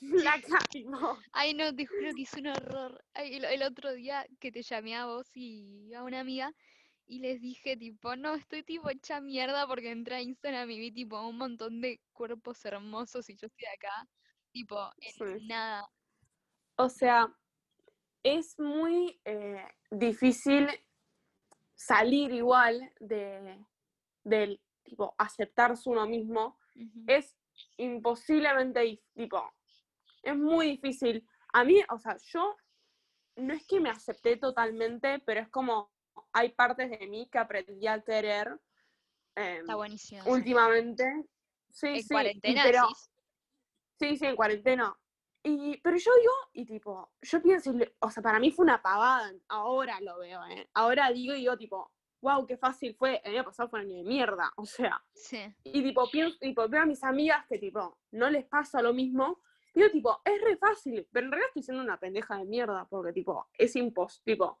flaca, 0.00 0.58
tipo, 0.70 1.18
Ay, 1.32 1.54
no, 1.54 1.74
te 1.74 1.86
juro 1.86 2.14
que 2.14 2.22
es 2.22 2.32
un 2.34 2.46
horror. 2.48 3.04
Ay, 3.14 3.34
el, 3.34 3.44
el 3.44 3.62
otro 3.62 3.92
día 3.92 4.26
que 4.40 4.52
te 4.52 4.62
llamé 4.62 4.94
a 4.96 5.06
vos 5.06 5.26
y 5.34 5.92
a 5.94 6.02
una 6.02 6.20
amiga 6.20 6.52
y 7.06 7.18
les 7.18 7.40
dije, 7.40 7.76
tipo, 7.76 8.16
no, 8.16 8.34
estoy 8.34 8.62
tipo 8.62 8.88
hecha 8.90 9.20
mierda 9.20 9.66
porque 9.66 9.90
entré 9.90 10.16
a 10.16 10.22
Instagram 10.22 10.70
y 10.70 10.78
vi 10.78 10.92
tipo 10.92 11.20
un 11.26 11.36
montón 11.36 11.80
de 11.80 12.00
cuerpos 12.12 12.64
hermosos 12.64 13.28
y 13.28 13.36
yo 13.36 13.46
estoy 13.46 13.66
acá, 13.66 14.08
tipo, 14.52 14.90
en 15.00 15.38
Sí. 15.38 15.46
nada. 15.46 15.88
O 16.76 16.88
sea, 16.88 17.32
es 18.22 18.58
muy 18.58 19.20
eh, 19.24 19.64
difícil 19.90 20.68
salir 21.74 22.32
igual 22.32 22.92
de, 23.00 23.58
del 24.24 24.60
tipo 24.82 25.14
aceptarse 25.18 25.88
uno 25.90 26.06
mismo. 26.06 26.58
Es 27.06 27.36
imposiblemente 27.76 29.02
tipo, 29.14 29.52
es 30.24 30.36
muy 30.36 30.66
difícil. 30.72 31.26
A 31.52 31.64
mí, 31.64 31.80
o 31.90 31.98
sea, 31.98 32.16
yo 32.18 32.56
no 33.36 33.52
es 33.54 33.66
que 33.66 33.80
me 33.80 33.90
acepté 33.90 34.36
totalmente, 34.36 35.18
pero 35.20 35.40
es 35.40 35.48
como 35.48 35.92
hay 36.32 36.50
partes 36.52 36.90
de 36.90 37.06
mí 37.06 37.28
que 37.30 37.38
aprendí 37.38 37.86
a 37.86 38.00
querer 38.00 38.60
em, 39.36 39.58
Está 39.60 39.74
buenísimo. 39.76 40.22
últimamente. 40.26 41.04
Sí, 41.70 41.88
En 41.88 42.02
sí, 42.02 42.08
cuarentena 42.08 42.62
pero. 42.64 42.86
Sí, 43.98 44.16
sí, 44.16 44.26
en 44.26 44.36
cuarentena. 44.36 44.96
Y, 45.42 45.76
pero 45.82 45.96
yo 45.96 46.10
digo, 46.18 46.32
y 46.54 46.64
tipo, 46.64 47.12
yo 47.20 47.42
pienso, 47.42 47.72
o 48.00 48.10
sea, 48.10 48.22
para 48.22 48.38
mí 48.40 48.50
fue 48.50 48.64
una 48.64 48.80
pavada, 48.80 49.30
ahora 49.48 50.00
lo 50.00 50.18
veo, 50.18 50.42
¿eh? 50.46 50.68
Ahora 50.72 51.10
digo 51.12 51.34
y 51.34 51.40
digo, 51.40 51.56
tipo, 51.58 51.92
wow, 52.22 52.46
qué 52.46 52.56
fácil 52.56 52.94
fue, 52.96 53.20
el 53.24 53.34
año 53.34 53.44
pasado 53.44 53.68
fue 53.68 53.80
un 53.80 53.86
año 53.86 53.96
de 53.98 54.04
mierda, 54.04 54.52
o 54.56 54.64
sea, 54.64 55.04
Sí. 55.12 55.44
y 55.64 55.82
tipo, 55.82 56.08
pienso, 56.10 56.38
tipo, 56.38 56.66
veo 56.68 56.82
a 56.82 56.86
mis 56.86 57.04
amigas 57.04 57.44
que, 57.46 57.58
tipo, 57.58 57.98
no 58.12 58.30
les 58.30 58.46
pasa 58.46 58.80
lo 58.80 58.94
mismo, 58.94 59.42
y 59.74 59.80
digo, 59.80 59.90
tipo, 59.92 60.20
es 60.24 60.40
re 60.42 60.56
fácil, 60.56 61.08
pero 61.12 61.26
en 61.26 61.32
realidad 61.32 61.48
estoy 61.48 61.62
siendo 61.64 61.82
una 61.82 61.98
pendeja 61.98 62.36
de 62.38 62.44
mierda, 62.44 62.86
porque, 62.88 63.12
tipo, 63.12 63.48
es 63.58 63.74
impos, 63.76 64.22
tipo, 64.22 64.60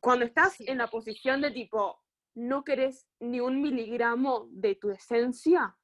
cuando 0.00 0.24
estás 0.24 0.54
Sí. 0.54 0.64
en 0.66 0.78
la 0.78 0.86
posición 0.88 1.40
de, 1.42 1.50
tipo, 1.50 2.00
no 2.34 2.64
querés 2.64 3.06
ni 3.18 3.40
un 3.40 3.60
miligramo 3.60 4.46
de 4.50 4.74
tu 4.76 4.90
esencia, 4.90 5.76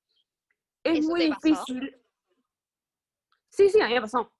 es 0.83 1.01
¿Eso 1.01 1.09
muy 1.11 1.29
pasó? 1.29 1.41
difícil. 1.49 2.03
Sí, 3.49 3.69
sí, 3.71 3.81
a 3.81 3.89
mí 3.89 3.95
me 3.95 4.01
pasó. 4.03 4.31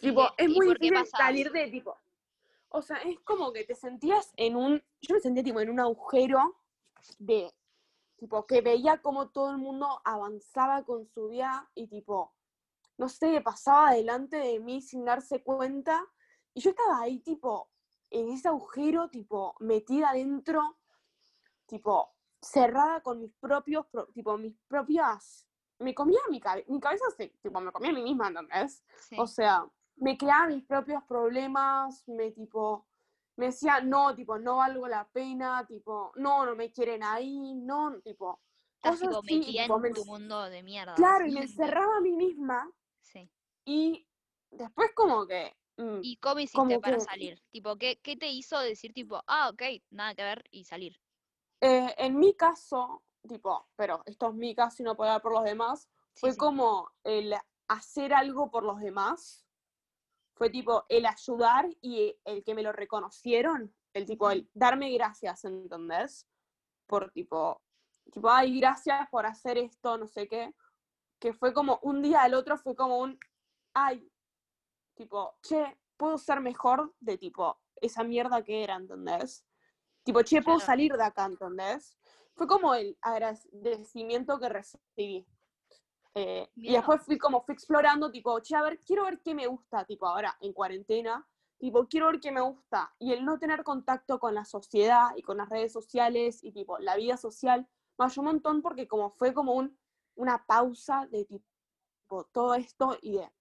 ¿Y 0.00 0.08
Tipo, 0.08 0.26
es 0.36 0.48
muy 0.48 0.74
difícil 0.74 1.06
salir 1.06 1.50
de 1.52 1.70
tipo. 1.70 1.96
O 2.68 2.82
sea, 2.82 2.96
es 2.98 3.20
como 3.20 3.52
que 3.52 3.64
te 3.64 3.74
sentías 3.74 4.32
en 4.36 4.56
un. 4.56 4.82
Yo 5.00 5.14
me 5.14 5.20
sentía 5.20 5.42
tipo 5.44 5.60
en 5.60 5.70
un 5.70 5.80
agujero 5.80 6.56
de. 7.18 7.52
Tipo, 8.16 8.46
que 8.46 8.60
veía 8.60 8.98
como 9.02 9.28
todo 9.30 9.50
el 9.52 9.58
mundo 9.58 10.00
avanzaba 10.04 10.84
con 10.84 11.06
su 11.06 11.28
vida 11.28 11.70
y 11.74 11.86
tipo. 11.86 12.32
No 12.96 13.08
sé, 13.08 13.40
pasaba 13.40 13.92
delante 13.92 14.36
de 14.36 14.60
mí 14.60 14.80
sin 14.80 15.04
darse 15.04 15.42
cuenta. 15.42 16.04
Y 16.54 16.60
yo 16.60 16.70
estaba 16.70 17.00
ahí, 17.00 17.18
tipo, 17.20 17.70
en 18.10 18.28
ese 18.28 18.48
agujero, 18.48 19.10
tipo, 19.10 19.54
metida 19.60 20.10
adentro, 20.10 20.78
tipo, 21.66 22.14
cerrada 22.40 23.02
con 23.02 23.20
mis 23.20 23.32
propios, 23.34 23.86
pro- 23.86 24.06
tipo, 24.08 24.36
mis 24.38 24.56
propias. 24.68 25.46
Me 25.78 25.94
comía 25.94 26.20
mi 26.30 26.40
cabeza, 26.40 26.70
mi 26.70 26.78
cabeza 26.80 27.04
se, 27.16 27.28
tipo, 27.42 27.60
me 27.60 27.72
comía 27.72 27.90
a 27.90 27.94
mí 27.94 28.02
misma, 28.02 28.28
¿entendés? 28.28 28.84
Sí. 28.96 29.16
O 29.18 29.26
sea, 29.26 29.66
me 29.96 30.16
creaba 30.16 30.46
mis 30.46 30.64
propios 30.64 31.02
problemas, 31.04 32.04
me 32.08 32.30
tipo, 32.30 32.86
me 33.36 33.46
decía, 33.46 33.80
no, 33.80 34.14
tipo, 34.14 34.38
no 34.38 34.56
valgo 34.58 34.86
la 34.86 35.08
pena, 35.08 35.66
tipo, 35.66 36.12
no, 36.16 36.46
no 36.46 36.54
me 36.54 36.70
quieren 36.70 37.02
ahí, 37.02 37.54
no, 37.54 38.00
tipo, 38.02 38.40
Estás 38.76 39.00
cosas 39.00 39.20
tipo 39.22 39.22
metida 39.40 39.64
en 39.64 39.80
me 39.82 39.90
tu 39.90 40.04
mundo 40.04 40.42
de 40.50 40.62
mierda. 40.62 40.94
claro, 40.94 41.26
y 41.26 41.32
me 41.32 41.40
encerraba 41.42 41.96
a 41.96 42.00
mí 42.00 42.12
misma, 42.12 42.70
Sí. 42.70 42.78
Y 43.64 44.06
después 44.50 44.90
como 44.94 45.26
que, 45.26 45.56
mm, 45.76 46.00
¿Y 46.02 46.16
cómo 46.18 46.40
hiciste 46.40 46.60
como 46.60 46.80
para 46.80 46.98
que, 46.98 47.00
salir? 47.00 47.42
Tipo, 47.50 47.76
¿qué, 47.76 47.98
¿qué 48.02 48.16
te 48.16 48.28
hizo 48.28 48.58
decir 48.60 48.92
tipo, 48.92 49.22
ah, 49.26 49.48
ok, 49.50 49.62
nada 49.90 50.14
que 50.14 50.22
ver 50.22 50.44
y 50.50 50.64
salir? 50.64 51.00
eh, 51.60 51.94
en 51.98 52.18
mi 52.18 52.34
caso, 52.34 53.02
tipo, 53.26 53.68
pero 53.76 54.02
esto 54.06 54.28
es 54.28 54.34
mi 54.34 54.54
caso 54.54 54.82
y 54.82 54.84
no 54.84 54.96
puedo 54.96 55.10
hablar 55.10 55.22
por 55.22 55.32
los 55.32 55.44
demás, 55.44 55.88
Sí, 56.14 56.20
fue 56.20 56.32
sí. 56.32 56.38
como 56.38 56.90
el 57.04 57.34
hacer 57.68 58.12
algo 58.14 58.50
por 58.50 58.64
los 58.64 58.80
demás, 58.80 59.46
fue 60.36 60.50
tipo 60.50 60.84
el 60.88 61.06
ayudar 61.06 61.68
y 61.80 62.16
el 62.24 62.42
que 62.44 62.54
me 62.54 62.62
lo 62.62 62.72
reconocieron, 62.72 63.74
el 63.94 64.06
tipo, 64.06 64.30
el 64.30 64.50
darme 64.54 64.90
gracias, 64.92 65.44
¿entendés? 65.44 66.28
Por 66.86 67.10
tipo, 67.12 67.62
tipo, 68.12 68.30
ay, 68.30 68.58
gracias 68.60 69.08
por 69.10 69.26
hacer 69.26 69.58
esto, 69.58 69.98
no 69.98 70.08
sé 70.08 70.28
qué, 70.28 70.54
que 71.20 71.32
fue 71.32 71.52
como 71.54 71.78
un 71.82 72.02
día 72.02 72.22
al 72.22 72.34
otro 72.34 72.58
fue 72.58 72.74
como 72.76 72.98
un, 72.98 73.18
ay, 73.74 74.10
tipo, 74.94 75.36
che, 75.42 75.78
puedo 75.96 76.16
ser 76.18 76.40
mejor 76.40 76.94
de 77.00 77.18
tipo, 77.18 77.60
esa 77.76 78.02
mierda 78.04 78.42
que 78.42 78.62
era, 78.64 78.76
¿entendés? 78.76 79.44
Tipo, 80.04 80.22
che, 80.22 80.42
puedo 80.42 80.58
Claro. 80.58 80.66
salir 80.66 80.92
de 80.96 81.02
acá, 81.02 81.26
¿entendés? 81.26 81.98
Fue 82.34 82.46
como 82.46 82.74
el 82.74 82.96
agradecimiento 83.00 84.38
que 84.38 84.48
recibí. 84.48 85.26
Eh, 86.14 86.48
y 86.54 86.72
después 86.72 87.02
fui 87.02 87.18
como, 87.18 87.42
fui 87.42 87.54
explorando, 87.54 88.10
tipo, 88.10 88.38
che, 88.40 88.54
a 88.56 88.62
ver, 88.62 88.80
quiero 88.84 89.04
ver 89.04 89.20
qué 89.22 89.34
me 89.34 89.46
gusta, 89.46 89.84
tipo, 89.84 90.06
ahora 90.06 90.36
en 90.40 90.52
cuarentena, 90.52 91.28
tipo, 91.58 91.86
quiero 91.88 92.06
ver 92.06 92.20
qué 92.20 92.30
me 92.30 92.40
gusta. 92.40 92.94
Y 92.98 93.12
el 93.12 93.24
no 93.24 93.38
tener 93.38 93.64
contacto 93.64 94.20
con 94.20 94.34
la 94.34 94.44
sociedad 94.44 95.08
y 95.16 95.22
con 95.22 95.38
las 95.38 95.48
redes 95.48 95.72
sociales 95.72 96.42
y, 96.44 96.52
tipo, 96.52 96.78
la 96.78 96.96
vida 96.96 97.16
social, 97.16 97.68
me 97.98 98.04
ayudó 98.04 98.20
un 98.20 98.26
montón 98.26 98.62
porque 98.62 98.86
como 98.86 99.10
fue 99.10 99.34
como 99.34 99.54
un, 99.54 99.76
una 100.14 100.44
pausa 100.46 101.06
de, 101.10 101.24
tipo, 101.24 102.24
todo 102.32 102.54
esto 102.54 102.96
y 103.02 103.14
de, 103.14 103.32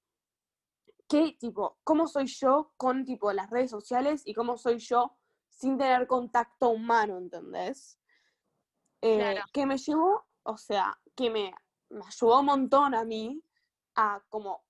¿qué, 1.14 1.38
tipo, 1.40 1.78
cómo 1.84 2.08
soy 2.08 2.26
yo 2.26 2.74
con, 2.76 3.06
tipo, 3.06 3.32
las 3.34 3.52
redes 3.52 3.70
sociales 3.70 4.24
y 4.26 4.34
cómo 4.34 4.58
soy 4.58 4.80
yo 4.80 5.16
sin 5.48 5.78
tener 5.78 6.08
contacto 6.08 6.70
humano, 6.70 7.20
¿entendés? 7.20 8.00
Eh, 9.00 9.18
Claro. 9.20 9.42
Que 9.54 9.68
me 9.68 9.78
llevó, 9.78 10.26
o 10.42 10.58
sea, 10.58 11.00
que 11.16 11.30
me, 11.30 11.54
me 11.90 12.04
ayudó 12.04 12.40
un 12.40 12.48
montón 12.48 12.96
a 12.96 13.04
mí 13.04 13.44
a 13.94 14.24
como 14.28 14.64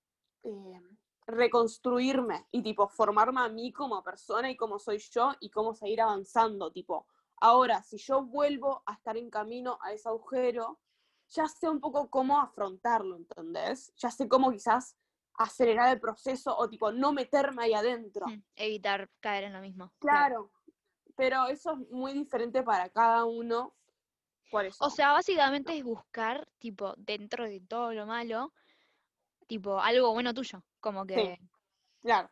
eh, 0.43 0.82
reconstruirme 1.27 2.45
y 2.51 2.62
tipo 2.62 2.89
formarme 2.89 3.39
a 3.39 3.47
mí 3.47 3.71
como 3.71 4.03
persona 4.03 4.51
y 4.51 4.58
cómo 4.58 4.79
soy 4.79 4.97
yo 4.97 5.32
y 5.39 5.49
cómo 5.49 5.73
seguir 5.73 6.01
avanzando, 6.01 6.73
tipo, 6.73 7.08
ahora 7.38 7.82
si 7.84 7.97
yo 7.97 8.21
vuelvo 8.21 8.84
a 8.86 8.95
estar 8.95 9.15
en 9.15 9.29
camino 9.29 9.79
a 9.82 9.93
ese 9.93 10.10
agujero, 10.10 10.82
ya 11.29 11.47
sé 11.47 11.69
un 11.69 11.79
poco 11.79 12.10
cómo 12.10 12.38
afrontarlo, 12.38 13.15
¿entendés? 13.15 13.93
Ya 13.95 14.12
sé 14.12 14.27
cómo 14.27 14.51
quizás 14.51 14.97
acelerar 15.36 15.93
el 15.93 16.00
proceso 16.00 16.56
o 16.56 16.69
tipo 16.69 16.91
no 16.91 17.12
meterme 17.12 17.63
ahí 17.63 17.74
adentro. 17.74 18.28
Mm, 18.28 18.43
Evitar 18.56 19.10
caer 19.19 19.46
en 19.46 19.54
lo 19.54 19.62
mismo. 19.62 19.91
Claro, 20.00 20.52
pero 21.15 21.48
eso 21.48 21.74
es 21.74 21.89
muy 21.89 22.13
diferente 22.13 22.63
para 22.63 22.89
cada 22.89 23.26
uno. 23.26 23.76
Por 24.52 24.65
eso. 24.65 24.86
O 24.86 24.89
sea, 24.89 25.13
básicamente 25.13 25.76
es 25.76 25.84
buscar, 25.84 26.48
tipo, 26.60 26.93
dentro 26.98 27.46
de 27.46 27.60
todo 27.62 27.91
lo 27.93 28.06
malo, 28.06 28.54
tipo, 29.48 29.80
algo 29.80 30.12
bueno 30.13 30.34
tuyo. 30.34 30.63
Como 30.80 31.06
que, 31.06 31.39
claro. 32.02 32.30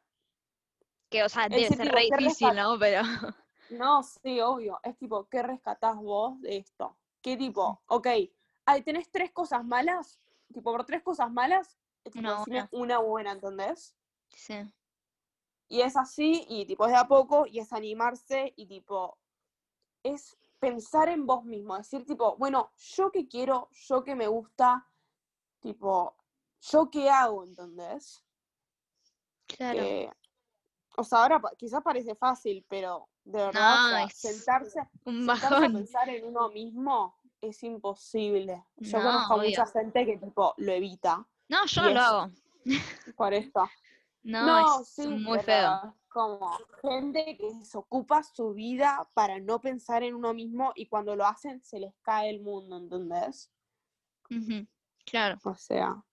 que 1.09 1.23
o 1.23 1.29
sea, 1.29 1.49
debe 1.49 1.67
ser 1.67 1.79
tipo, 1.79 1.95
re 1.95 2.09
¿qué 2.09 2.17
difícil, 2.17 2.55
¿no? 2.55 2.77
Pero, 2.77 3.01
No, 3.71 4.03
sí, 4.03 4.39
obvio. 4.41 4.79
Es 4.83 4.97
tipo, 4.97 5.27
¿qué 5.29 5.41
rescatás 5.41 5.95
vos 5.95 6.39
de 6.41 6.57
esto? 6.57 6.97
¿Qué 7.21 7.37
tipo? 7.37 7.81
Ok, 7.87 8.07
ay, 8.65 8.83
tenés 8.83 9.09
tres 9.09 9.31
cosas 9.31 9.63
malas, 9.63 10.19
tipo, 10.53 10.71
por 10.71 10.85
tres 10.85 11.01
cosas 11.01 11.31
malas, 11.31 11.77
Una 12.15 12.69
una 12.71 12.99
buena, 12.99 13.31
¿entendés? 13.31 13.95
sí. 14.29 14.55
Y 15.67 15.81
es 15.81 15.95
así, 15.95 16.45
y 16.49 16.65
tipo, 16.65 16.85
es 16.85 16.91
de 16.91 16.97
a 16.97 17.07
poco, 17.07 17.45
y 17.47 17.59
es 17.59 17.71
animarse, 17.71 18.53
y 18.57 18.65
tipo, 18.65 19.17
es 20.03 20.37
pensar 20.59 21.07
en 21.07 21.25
vos 21.25 21.45
mismo, 21.45 21.77
decir 21.77 22.05
tipo, 22.05 22.35
bueno, 22.35 22.71
yo 22.75 23.09
qué 23.09 23.27
quiero, 23.27 23.69
yo 23.71 24.03
qué 24.03 24.13
me 24.13 24.27
gusta, 24.27 24.85
tipo, 25.61 26.17
yo 26.59 26.89
qué 26.91 27.09
hago, 27.09 27.45
¿entendés? 27.45 28.21
Claro. 29.47 29.79
Que, 29.79 30.11
o 30.97 31.03
sea, 31.05 31.23
ahora 31.23 31.41
quizás 31.57 31.81
parece 31.81 32.15
fácil, 32.15 32.65
pero 32.67 33.07
de 33.23 33.37
verdad, 33.39 33.85
o 33.85 33.89
sea, 33.89 34.09
sentarse, 34.09 34.79
Un 35.05 35.25
sentarse 35.25 35.55
a 35.55 35.59
pensar 35.71 36.09
en 36.09 36.25
uno 36.25 36.49
mismo 36.49 37.17
es 37.39 37.63
imposible. 37.63 38.65
Yo 38.77 38.97
No, 38.97 39.03
conozco 39.05 39.33
a 39.35 39.37
mucha 39.37 39.65
gente 39.67 40.05
que 40.05 40.17
tipo 40.17 40.53
lo 40.57 40.71
evita 40.73 41.25
No, 41.51 41.65
yo 41.65 41.81
no 41.81 41.89
lo 41.89 41.99
hago. 42.01 42.31
por 43.17 43.33
esto. 43.33 43.69
No, 44.23 44.45
No, 44.45 44.81
es 44.81 44.87
sí, 44.87 45.07
muy 45.07 45.39
feo. 45.39 45.95
como 46.09 46.57
gente 46.81 47.37
que 47.37 47.65
se 47.65 47.77
ocupa 47.77 48.23
su 48.23 48.53
vida 48.53 49.09
para 49.13 49.39
no 49.39 49.59
pensar 49.59 50.03
en 50.03 50.15
uno 50.15 50.33
mismo 50.33 50.71
y 50.75 50.87
cuando 50.87 51.15
lo 51.15 51.25
hacen 51.25 51.61
se 51.61 51.79
les 51.79 51.93
cae 52.03 52.29
el 52.29 52.39
mundo, 52.41 52.77
¿entendés? 52.77 53.51
Ujú, 54.29 54.65
Claro. 55.05 55.37
O 55.43 55.55
sea, 55.55 56.03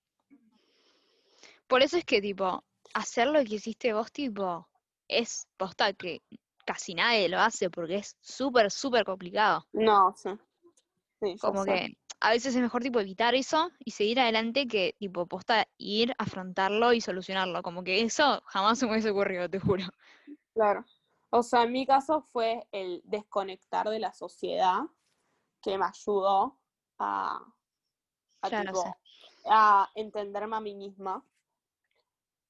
Por 1.68 1.82
eso 1.82 1.96
es 1.98 2.04
que, 2.04 2.20
tipo, 2.20 2.64
hacer 2.94 3.28
lo 3.28 3.44
que 3.44 3.56
hiciste 3.56 3.92
vos, 3.92 4.10
tipo, 4.10 4.68
es 5.06 5.46
posta 5.56 5.92
que 5.92 6.22
casi 6.66 6.94
nadie 6.94 7.28
lo 7.28 7.38
hace 7.38 7.70
porque 7.70 7.96
es 7.96 8.16
súper, 8.20 8.70
súper 8.70 9.04
complicado. 9.04 9.66
no, 9.72 10.14
sí. 10.16 10.30
Sí, 11.20 11.36
Como 11.40 11.64
que 11.64 11.96
a 12.20 12.30
veces 12.30 12.54
es 12.54 12.60
mejor, 12.60 12.82
tipo, 12.82 13.00
evitar 13.00 13.34
eso 13.34 13.70
y 13.78 13.92
seguir 13.92 14.20
adelante 14.20 14.66
que, 14.66 14.94
tipo, 14.98 15.26
posta 15.26 15.68
ir, 15.76 16.14
afrontarlo 16.18 16.92
y 16.92 17.00
solucionarlo. 17.00 17.62
Como 17.62 17.84
que 17.84 18.02
eso 18.02 18.42
jamás 18.46 18.78
se 18.78 18.86
me 18.86 18.92
hubiese 18.92 19.10
ocurrido, 19.10 19.48
te 19.48 19.60
juro. 19.60 19.84
Claro. 20.54 20.84
O 21.30 21.42
sea, 21.42 21.64
en 21.64 21.72
mi 21.72 21.86
caso 21.86 22.22
fue 22.22 22.66
el 22.72 23.02
desconectar 23.04 23.88
de 23.88 23.98
la 23.98 24.12
sociedad 24.12 24.80
que 25.60 25.76
me 25.76 25.84
ayudó 25.84 26.58
a, 26.98 27.40
a, 28.42 28.48
Claro, 28.48 28.72
tipo, 28.72 28.82
sí. 28.82 28.88
a 29.50 29.90
entenderme 29.94 30.56
a 30.56 30.60
mí 30.60 30.74
misma. 30.74 31.22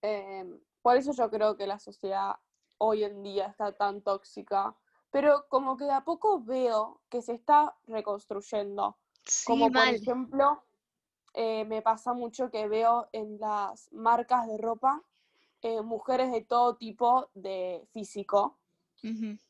Em, 0.00 0.60
por 0.80 0.96
eso 0.96 1.12
yo 1.12 1.28
creo 1.28 1.56
que 1.56 1.66
la 1.66 1.78
sociedad 1.78 2.36
hoy 2.78 3.04
en 3.04 3.22
día 3.22 3.46
está 3.46 3.72
tan 3.72 4.00
tóxica, 4.02 4.76
pero 5.10 5.46
como 5.48 5.76
que 5.76 5.84
de 5.84 5.92
a 5.92 6.04
poco 6.04 6.40
veo 6.40 7.00
que 7.08 7.20
se 7.20 7.32
está 7.34 7.76
reconstruyendo. 7.86 8.96
Sí, 9.28 9.44
Como 9.46 9.66
por 9.66 9.74
mal. 9.74 9.94
ejemplo, 9.94 10.64
eh, 11.34 11.64
me 11.66 11.82
pasa 11.82 12.14
mucho 12.14 12.50
que 12.50 12.66
veo 12.66 13.08
en 13.12 13.38
las 13.38 13.92
marcas 13.92 14.48
de 14.48 14.58
ropa 14.58 15.02
eh, 15.62 15.82
mujeres 15.82 16.32
de 16.32 16.42
todo 16.42 16.76
tipo 16.76 17.30
de 17.34 17.86
físico 17.92 18.58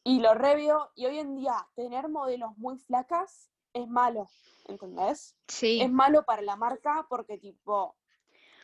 y 0.04 0.20
lo 0.20 0.34
reveo 0.34 0.90
y 0.94 1.06
hoy 1.06 1.18
en 1.18 1.36
día 1.36 1.54
tener 1.74 2.08
modelos 2.10 2.56
muy 2.58 2.76
flacas 2.76 3.50
es 3.72 3.88
malo, 3.88 4.28
¿entendés? 4.66 5.36
Sí. 5.46 5.80
Es 5.80 5.90
malo 5.90 6.24
para 6.24 6.42
la 6.42 6.56
marca 6.56 7.06
porque 7.08 7.38
tipo 7.38 7.96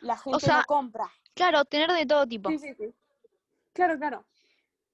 la 0.01 0.17
gente 0.17 0.39
sea, 0.41 0.57
no 0.59 0.63
compra. 0.67 1.11
Claro, 1.33 1.65
tener 1.65 1.91
de 1.91 2.05
todo 2.05 2.27
tipo. 2.27 2.49
Sí, 2.49 2.59
sí, 2.59 2.73
sí. 2.75 2.93
Claro, 3.73 3.97
claro. 3.97 4.25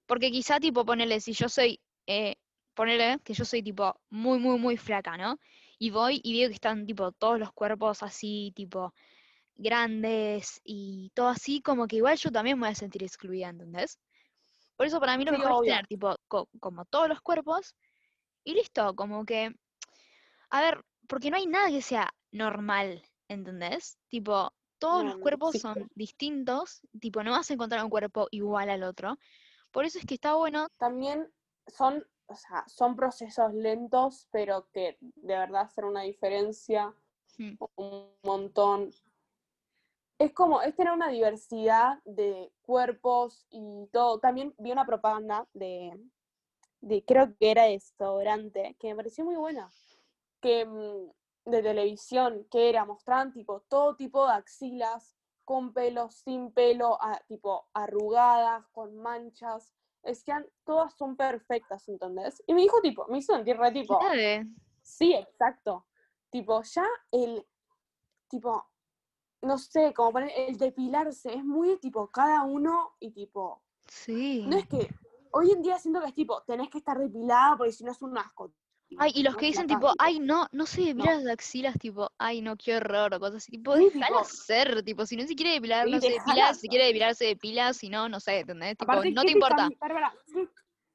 Porque 0.06 0.30
quizá, 0.30 0.58
tipo, 0.58 0.84
ponele, 0.84 1.20
si 1.20 1.32
yo 1.32 1.48
soy, 1.48 1.80
eh, 2.06 2.36
ponele 2.74 3.18
que 3.22 3.34
yo 3.34 3.44
soy, 3.44 3.62
tipo, 3.62 4.00
muy, 4.10 4.38
muy, 4.38 4.58
muy 4.58 4.76
flaca, 4.76 5.16
¿no? 5.16 5.38
Y 5.84 5.90
voy 5.90 6.20
y 6.24 6.38
veo 6.38 6.48
que 6.48 6.54
están, 6.54 6.86
tipo, 6.86 7.12
todos 7.12 7.38
los 7.40 7.52
cuerpos 7.52 8.02
así, 8.02 8.52
tipo, 8.56 8.94
grandes 9.56 10.60
y 10.64 11.10
todo 11.14 11.28
así, 11.28 11.62
como 11.62 11.86
que 11.88 11.96
igual 11.96 12.16
yo 12.18 12.30
también 12.32 12.58
me 12.58 12.66
voy 12.68 12.72
a 12.72 12.76
sentir 12.76 13.02
excluida, 13.04 13.48
¿entendés? 13.50 14.00
Por 14.76 14.86
eso 14.86 15.00
para 15.00 15.16
mí 15.18 15.24
lo 15.24 15.32
Sí, 15.32 15.34
mejor 15.34 15.52
es 15.52 15.58
obvio. 15.58 15.62
tener, 15.62 15.86
tipo, 15.88 16.16
co- 16.28 16.48
como 16.60 16.84
todos 16.86 17.08
los 17.08 17.20
cuerpos 17.22 17.74
y 18.44 18.54
listo, 18.54 18.94
como 18.96 19.24
que, 19.26 19.52
a 20.50 20.60
ver, 20.60 20.84
porque 21.08 21.30
no 21.30 21.36
hay 21.36 21.46
nada 21.46 21.68
que 21.70 21.82
sea 21.82 22.10
normal, 22.32 23.02
¿entendés? 23.28 23.98
Tipo, 24.08 24.52
todos 24.78 25.04
No, 25.04 25.04
los 25.04 25.16
no 25.16 25.18
cuerpos 25.18 25.56
son 25.56 25.88
distintos, 25.94 26.82
tipo, 27.00 27.22
no 27.24 27.32
vas 27.32 27.50
a 27.50 27.54
encontrar 27.54 27.84
un 27.84 27.90
cuerpo 27.90 28.28
igual 28.30 28.70
al 28.70 28.84
otro. 28.84 29.16
Por 29.72 29.84
eso 29.86 29.98
es 29.98 30.06
que 30.06 30.14
está 30.14 30.34
bueno 30.36 30.68
También 30.78 31.32
son, 31.66 32.06
o 32.26 32.34
sea, 32.36 32.64
son 32.68 32.96
procesos 32.96 33.52
lentos, 33.54 34.28
pero 34.30 34.68
que 34.72 34.96
de 35.00 35.38
verdad 35.38 35.62
hacen 35.62 35.84
una 35.84 36.02
diferencia 36.02 36.94
Mm, 37.38 37.56
un 37.76 38.10
montón. 38.24 38.90
Es 40.18 40.32
como, 40.32 40.62
es 40.62 40.74
tener 40.76 40.92
una 40.92 41.08
diversidad 41.08 41.98
de 42.04 42.52
cuerpos 42.62 43.46
y 43.50 43.86
todo. 43.92 44.20
También 44.20 44.54
vi 44.58 44.70
una 44.72 44.86
propaganda 44.86 45.48
de, 45.52 45.98
de 46.80 47.04
creo 47.04 47.36
que 47.38 47.50
era 47.52 47.64
de 47.64 47.72
desodorante, 47.72 48.76
que 48.80 48.88
me 48.90 48.96
pareció 48.96 49.24
muy 49.24 49.36
buena. 49.36 49.70
Que 50.40 50.66
mm, 50.66 51.12
de 51.50 51.62
televisión, 51.62 52.46
que 52.50 52.68
era, 52.70 52.84
mostraban 52.84 53.32
tipo 53.32 53.60
todo 53.68 53.96
tipo 53.96 54.26
de 54.26 54.34
axilas, 54.34 55.16
con 55.44 55.72
pelo, 55.74 56.10
sin 56.10 56.52
pelo, 56.52 56.98
a- 57.02 57.20
tipo 57.28 57.68
arrugadas, 57.74 58.66
con 58.72 58.96
manchas. 58.98 59.74
Decían, 60.02 60.46
todas 60.64 60.94
son 60.94 61.16
perfectas, 61.16 61.88
¿entendés? 61.88 62.42
Y 62.46 62.54
me 62.54 62.62
dijo 62.62 62.80
tipo, 62.80 63.06
me 63.08 63.18
hizo 63.18 63.34
sentir 63.34 63.56
re 63.56 63.70
tipo, 63.70 63.98
clave. 63.98 64.46
Sí, 64.82 65.14
exacto. 65.14 65.86
Tipo, 66.30 66.62
ya 66.62 66.86
el, 67.12 67.46
tipo, 68.28 68.66
no 69.42 69.58
sé, 69.58 69.92
como 69.94 70.12
poner 70.12 70.32
el 70.36 70.56
depilarse, 70.56 71.32
es 71.34 71.44
muy 71.44 71.78
tipo 71.78 72.10
cada 72.10 72.42
uno 72.42 72.96
y 72.98 73.12
tipo, 73.12 73.62
Sí. 73.86 74.44
no 74.46 74.56
es 74.56 74.66
que, 74.66 74.88
hoy 75.32 75.50
en 75.52 75.62
día 75.62 75.78
siento 75.78 76.00
que 76.00 76.08
es 76.08 76.14
tipo, 76.14 76.42
tenés 76.42 76.68
que 76.68 76.78
estar 76.78 76.98
depilada 76.98 77.56
porque 77.56 77.72
si 77.72 77.84
no 77.84 77.92
es 77.92 78.02
un 78.02 78.16
asco. 78.18 78.52
Ay, 78.98 79.12
y 79.14 79.22
los 79.22 79.36
que 79.36 79.46
dicen 79.46 79.66
tipo, 79.66 79.92
ay, 79.98 80.20
no, 80.20 80.46
no 80.52 80.66
se 80.66 80.82
depila 80.82 81.14
No. 81.16 81.22
las 81.22 81.32
axilas, 81.32 81.78
tipo, 81.78 82.10
ay, 82.18 82.40
no, 82.42 82.56
qué 82.56 82.76
horror, 82.76 83.14
o 83.14 83.20
cosas 83.20 83.36
así, 83.36 83.52
tipo, 83.52 83.76
Sí, 83.76 83.84
déjala 83.84 84.06
tipo- 84.06 84.24
ser, 84.24 84.82
tipo, 84.82 85.06
si 85.06 85.16
no 85.16 85.26
se 85.26 85.34
quiere 85.34 85.52
depilar, 85.52 85.88
no 85.88 86.00
se 86.00 86.10
depila, 86.10 86.54
si 86.54 86.68
quiere 86.68 86.86
depilar, 86.86 87.14
se 87.14 87.24
depila, 87.26 87.72
si 87.72 87.88
no, 87.88 88.08
no 88.08 88.20
sé, 88.20 88.40
¿entendés? 88.40 88.76
Tipo, 88.76 88.92
Aparte, 88.92 89.10
no 89.10 89.22
¿qué 89.22 89.26
te 89.26 89.32
importa. 89.32 89.68
Bárbara, 89.80 90.14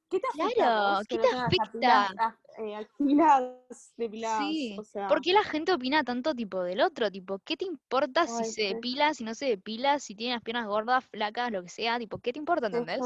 ¿qué, 0.10 0.20
te 0.20 0.28
afecta 0.28 0.64
Claro, 0.64 0.72
a 0.72 0.98
vos 0.98 1.08
¿qué 1.08 1.18
te 1.18 1.28
afecta? 1.28 2.06
axilas, 2.06 2.16
ah, 2.20 2.38
eh, 2.58 2.76
axilas 2.76 3.94
depiladas? 3.98 4.40
Sí. 4.40 4.76
O 4.80 4.84
sea, 4.84 5.08
¿Por 5.08 5.22
qué 5.22 5.34
la 5.34 5.44
gente 5.44 5.74
opina 5.74 6.04
tanto, 6.04 6.34
tipo, 6.34 6.64
del 6.64 6.82
otro? 6.82 7.12
Tipo, 7.12 7.40
¿qué 7.40 7.58
te 7.58 7.66
importa 7.66 8.28
si 8.28 8.52
se 8.52 8.62
depila, 8.74 9.14
si 9.14 9.24
no 9.24 9.36
se 9.36 9.46
depila, 9.46 10.00
si 10.00 10.16
tiene 10.16 10.36
las 10.36 10.44
piernas 10.44 10.68
gordas, 10.68 11.06
flacas, 11.06 11.52
lo 11.52 11.64
que 11.64 11.70
sea? 11.70 11.98
Tipo, 12.00 12.20
¿qué 12.20 12.34
te 12.34 12.40
importa, 12.40 12.68
entendés? 12.68 13.02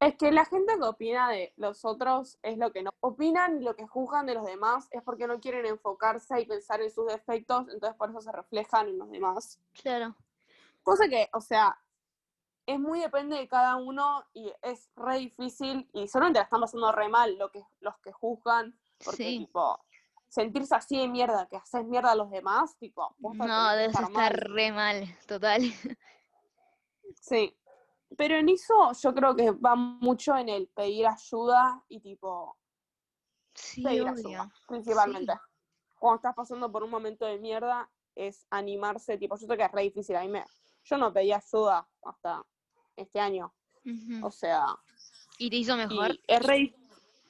Es 0.00 0.14
que 0.16 0.30
la 0.30 0.44
gente 0.44 0.74
que 0.76 0.84
opina 0.84 1.28
de 1.28 1.52
los 1.56 1.84
otros 1.84 2.38
es 2.42 2.56
lo 2.56 2.70
que 2.72 2.82
no. 2.84 2.90
Opinan 3.00 3.60
y 3.60 3.64
lo 3.64 3.74
que 3.74 3.86
juzgan 3.86 4.26
de 4.26 4.34
los 4.34 4.44
demás 4.46 4.86
es 4.92 5.02
porque 5.02 5.26
no 5.26 5.40
quieren 5.40 5.66
enfocarse 5.66 6.40
y 6.40 6.46
pensar 6.46 6.80
en 6.80 6.90
sus 6.90 7.06
defectos, 7.06 7.68
entonces 7.68 7.96
por 7.96 8.10
eso 8.10 8.20
se 8.20 8.30
reflejan 8.30 8.88
en 8.88 8.98
los 8.98 9.10
demás. 9.10 9.60
Claro. 9.82 10.14
Cosa 10.84 11.08
que, 11.08 11.28
o 11.32 11.40
sea, 11.40 11.76
es 12.64 12.78
muy 12.78 13.00
depende 13.00 13.36
de 13.36 13.48
cada 13.48 13.76
uno 13.76 14.24
y 14.34 14.52
es 14.62 14.88
re 14.94 15.18
difícil 15.18 15.90
y 15.92 16.06
solamente 16.06 16.38
la 16.38 16.44
están 16.44 16.60
pasando 16.60 16.92
re 16.92 17.08
mal 17.08 17.36
lo 17.36 17.50
que, 17.50 17.64
los 17.80 17.98
que 17.98 18.12
juzgan, 18.12 18.78
porque 19.04 19.16
Sí. 19.24 19.38
tipo, 19.38 19.80
sentirse 20.28 20.74
así 20.76 20.98
de 20.98 21.08
mierda, 21.08 21.48
que 21.48 21.56
haces 21.56 21.84
mierda 21.84 22.12
a 22.12 22.14
los 22.14 22.30
demás, 22.30 22.76
tipo, 22.78 23.16
posta 23.20 23.46
No, 23.46 23.70
debes 23.72 23.88
estar 23.88 24.04
estar 24.04 24.32
mal. 24.32 24.50
re 24.54 24.70
mal, 24.72 25.18
total. 25.26 25.62
Sí. 27.20 27.56
Pero 28.16 28.36
en 28.36 28.48
eso 28.48 28.92
yo 29.00 29.14
creo 29.14 29.36
que 29.36 29.50
va 29.52 29.74
mucho 29.76 30.36
en 30.36 30.48
el 30.48 30.68
pedir 30.68 31.06
ayuda 31.06 31.82
y 31.88 32.00
tipo 32.00 32.56
Sí, 33.54 33.82
pedir 33.82 34.02
obvio. 34.02 34.12
ayuda, 34.28 34.52
principalmente. 34.66 35.32
Sí. 35.32 35.38
Cuando 35.98 36.16
estás 36.16 36.34
pasando 36.34 36.70
por 36.70 36.82
un 36.84 36.90
momento 36.90 37.26
de 37.26 37.38
mierda, 37.38 37.90
es 38.14 38.46
animarse, 38.50 39.18
tipo, 39.18 39.36
yo 39.36 39.46
sé 39.46 39.56
que 39.56 39.64
es 39.64 39.72
re 39.72 39.82
difícil, 39.82 40.16
a 40.16 40.20
mí 40.22 40.28
me, 40.28 40.44
yo 40.84 40.96
no 40.96 41.12
pedí 41.12 41.32
ayuda 41.32 41.88
hasta 42.04 42.44
este 42.96 43.20
año, 43.20 43.52
o 44.22 44.30
sea, 44.30 44.64
¿Y 45.38 45.50
te 45.50 45.56
hizo 45.56 45.76
mejor? 45.76 46.12
y 46.12 46.20
es 46.26 46.42
re, 46.46 46.74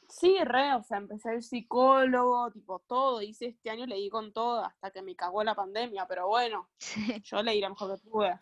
sí, 0.08 0.36
re, 0.44 0.74
o 0.74 0.82
sea, 0.82 0.96
empecé 0.98 1.34
el 1.34 1.42
psicólogo, 1.42 2.50
tipo, 2.50 2.78
todo, 2.80 3.20
hice 3.22 3.46
este 3.46 3.70
año, 3.70 3.86
le 3.86 3.96
di 3.96 4.08
con 4.10 4.32
todo, 4.32 4.64
hasta 4.64 4.90
que 4.90 5.02
me 5.02 5.14
cagó 5.16 5.42
la 5.44 5.54
pandemia, 5.54 6.06
pero 6.06 6.28
bueno, 6.28 6.68
Sí. 6.78 7.20
yo 7.24 7.42
le 7.42 7.52
di 7.52 7.60
lo 7.60 7.70
mejor 7.70 7.94
que 8.00 8.08
pude. 8.08 8.38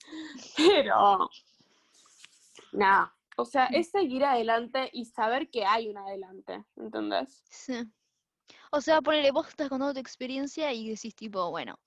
Pero, 0.56 1.28
nada, 2.72 3.16
o 3.36 3.44
sea, 3.44 3.66
es 3.66 3.90
seguir 3.90 4.24
adelante 4.24 4.90
y 4.92 5.06
saber 5.06 5.50
que 5.50 5.64
hay 5.64 5.88
un 5.88 5.98
adelante, 5.98 6.64
¿entendés? 6.76 7.42
Sí. 7.50 7.84
O 8.72 8.80
sea, 8.80 9.00
ponele, 9.00 9.30
vos 9.30 9.48
estás 9.48 9.68
contando 9.68 9.94
tu 9.94 10.00
experiencia 10.00 10.72
y 10.72 10.88
decís 10.88 11.14
tipo, 11.14 11.50
bueno, 11.50 11.78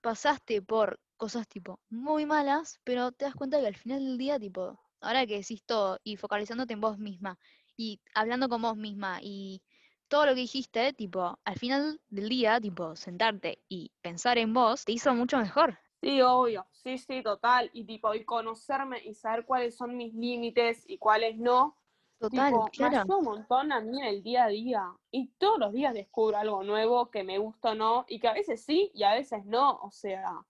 pasaste 0.00 0.62
por 0.62 1.00
cosas 1.16 1.48
tipo 1.48 1.80
muy 1.88 2.26
malas, 2.26 2.80
pero 2.84 3.12
te 3.12 3.24
das 3.24 3.34
cuenta 3.34 3.60
que 3.60 3.66
al 3.66 3.76
final 3.76 4.04
del 4.04 4.18
día, 4.18 4.38
tipo, 4.38 4.78
ahora 5.00 5.26
que 5.26 5.38
decís 5.38 5.64
todo 5.64 5.98
y 6.04 6.16
focalizándote 6.16 6.74
en 6.74 6.80
vos 6.80 6.98
misma 6.98 7.38
y 7.76 8.00
hablando 8.14 8.48
con 8.48 8.62
vos 8.62 8.76
misma 8.76 9.18
y 9.22 9.62
todo 10.08 10.26
lo 10.26 10.34
que 10.34 10.40
dijiste, 10.40 10.92
tipo, 10.92 11.38
al 11.44 11.58
final 11.58 12.00
del 12.08 12.28
día, 12.28 12.60
tipo, 12.60 12.96
sentarte 12.96 13.62
y 13.68 13.92
pensar 14.00 14.38
en 14.38 14.52
vos 14.52 14.84
te 14.84 14.92
hizo 14.92 15.14
mucho 15.14 15.38
mejor. 15.38 15.78
Sí, 16.00 16.22
obvio, 16.22 16.66
sí, 16.72 16.96
sí, 16.98 17.22
total. 17.22 17.70
Y 17.72 17.84
tipo, 17.84 18.14
y 18.14 18.24
conocerme 18.24 19.00
y 19.04 19.14
saber 19.14 19.44
cuáles 19.44 19.76
son 19.76 19.96
mis 19.96 20.14
límites 20.14 20.84
y 20.88 20.98
cuáles 20.98 21.36
no. 21.38 21.76
Total, 22.20 22.52
tipo, 22.52 22.72
me 22.76 22.86
claro. 22.86 22.88
ayuda 22.88 23.16
un 23.18 23.24
montón 23.24 23.72
a 23.72 23.80
mí 23.80 23.98
en 24.00 24.06
el 24.06 24.22
día 24.22 24.44
a 24.44 24.48
día. 24.48 24.92
Y 25.10 25.28
todos 25.38 25.58
los 25.58 25.72
días 25.72 25.94
descubro 25.94 26.36
algo 26.38 26.62
nuevo 26.62 27.10
que 27.10 27.24
me 27.24 27.38
gusta 27.38 27.70
o 27.72 27.74
no, 27.74 28.04
y 28.08 28.20
que 28.20 28.28
a 28.28 28.32
veces 28.34 28.64
sí 28.64 28.90
y 28.94 29.02
a 29.04 29.14
veces 29.14 29.44
no. 29.44 29.78
O 29.82 29.90
sea, 29.90 30.46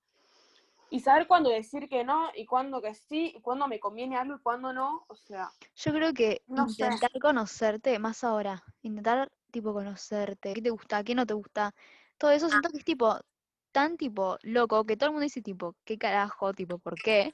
y 0.90 1.00
saber 1.00 1.26
cuándo 1.28 1.50
decir 1.50 1.88
que 1.88 2.04
no 2.04 2.30
y 2.34 2.46
cuándo 2.46 2.82
que 2.82 2.94
sí, 2.94 3.32
y 3.36 3.40
cuándo 3.42 3.68
me 3.68 3.80
conviene 3.80 4.16
algo 4.16 4.36
y 4.36 4.40
cuándo 4.42 4.72
no. 4.72 5.06
O 5.08 5.16
sea, 5.16 5.54
Yo 5.76 5.92
creo 5.92 6.12
que 6.12 6.42
No 6.48 6.68
sé. 6.68 6.90
intentar 6.90 7.10
conocerte 7.20 7.98
más 7.98 8.24
ahora, 8.24 8.62
intentar 8.82 9.28
tipo 9.50 9.72
conocerte, 9.72 10.52
qué 10.54 10.62
te 10.62 10.70
gusta, 10.70 11.04
qué 11.04 11.14
no 11.14 11.26
te 11.26 11.34
gusta, 11.34 11.74
todo 12.18 12.30
eso 12.32 12.48
siento 12.50 12.68
que 12.70 12.78
es 12.78 12.84
tipo 12.84 13.16
tan 13.78 13.96
tipo 13.96 14.38
loco 14.42 14.84
que 14.84 14.96
todo 14.96 15.06
el 15.10 15.12
mundo 15.12 15.22
dice 15.22 15.40
tipo, 15.40 15.74
qué 15.84 15.98
carajo, 15.98 16.52
tipo, 16.52 16.78
¿por 16.78 16.94
qué? 16.96 17.32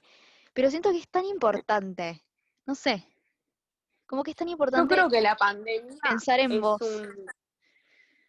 Pero 0.53 0.69
siento 0.71 0.91
que 0.91 0.99
es 0.99 1.09
tan 1.09 1.25
importante, 1.25 2.23
no 2.67 2.75
sé, 2.75 3.07
como 4.07 4.23
que 4.23 4.33
es 4.33 4.37
tan 4.37 4.49
yo 4.49 4.53
importante 4.53 4.95
creo 4.95 5.09
que 5.09 5.21
la 5.23 5.37
pandemia 5.37 5.97
pensar 6.03 6.41
en 6.41 6.61
vos, 6.61 6.81
un... 6.83 7.27